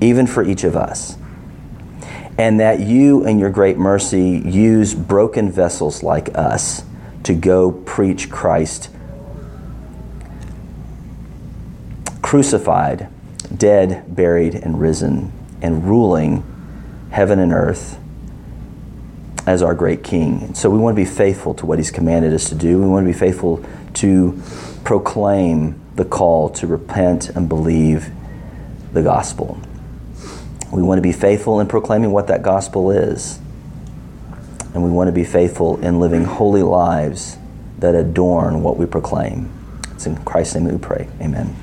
[0.00, 1.16] even for each of us.
[2.36, 6.84] And that you, in your great mercy, use broken vessels like us
[7.22, 8.90] to go preach Christ
[12.26, 13.08] crucified,
[13.56, 16.42] dead, buried, and risen, and ruling
[17.12, 18.00] heaven and earth
[19.46, 20.52] as our great King.
[20.52, 22.80] So we want to be faithful to what He's commanded us to do.
[22.80, 23.64] We want to be faithful
[23.94, 24.42] to
[24.82, 28.10] proclaim the call to repent and believe
[28.92, 29.60] the gospel.
[30.72, 33.38] We want to be faithful in proclaiming what that gospel is.
[34.74, 37.38] And we want to be faithful in living holy lives
[37.78, 39.48] that adorn what we proclaim.
[39.92, 41.08] It's in Christ's name that we pray.
[41.20, 41.54] Amen.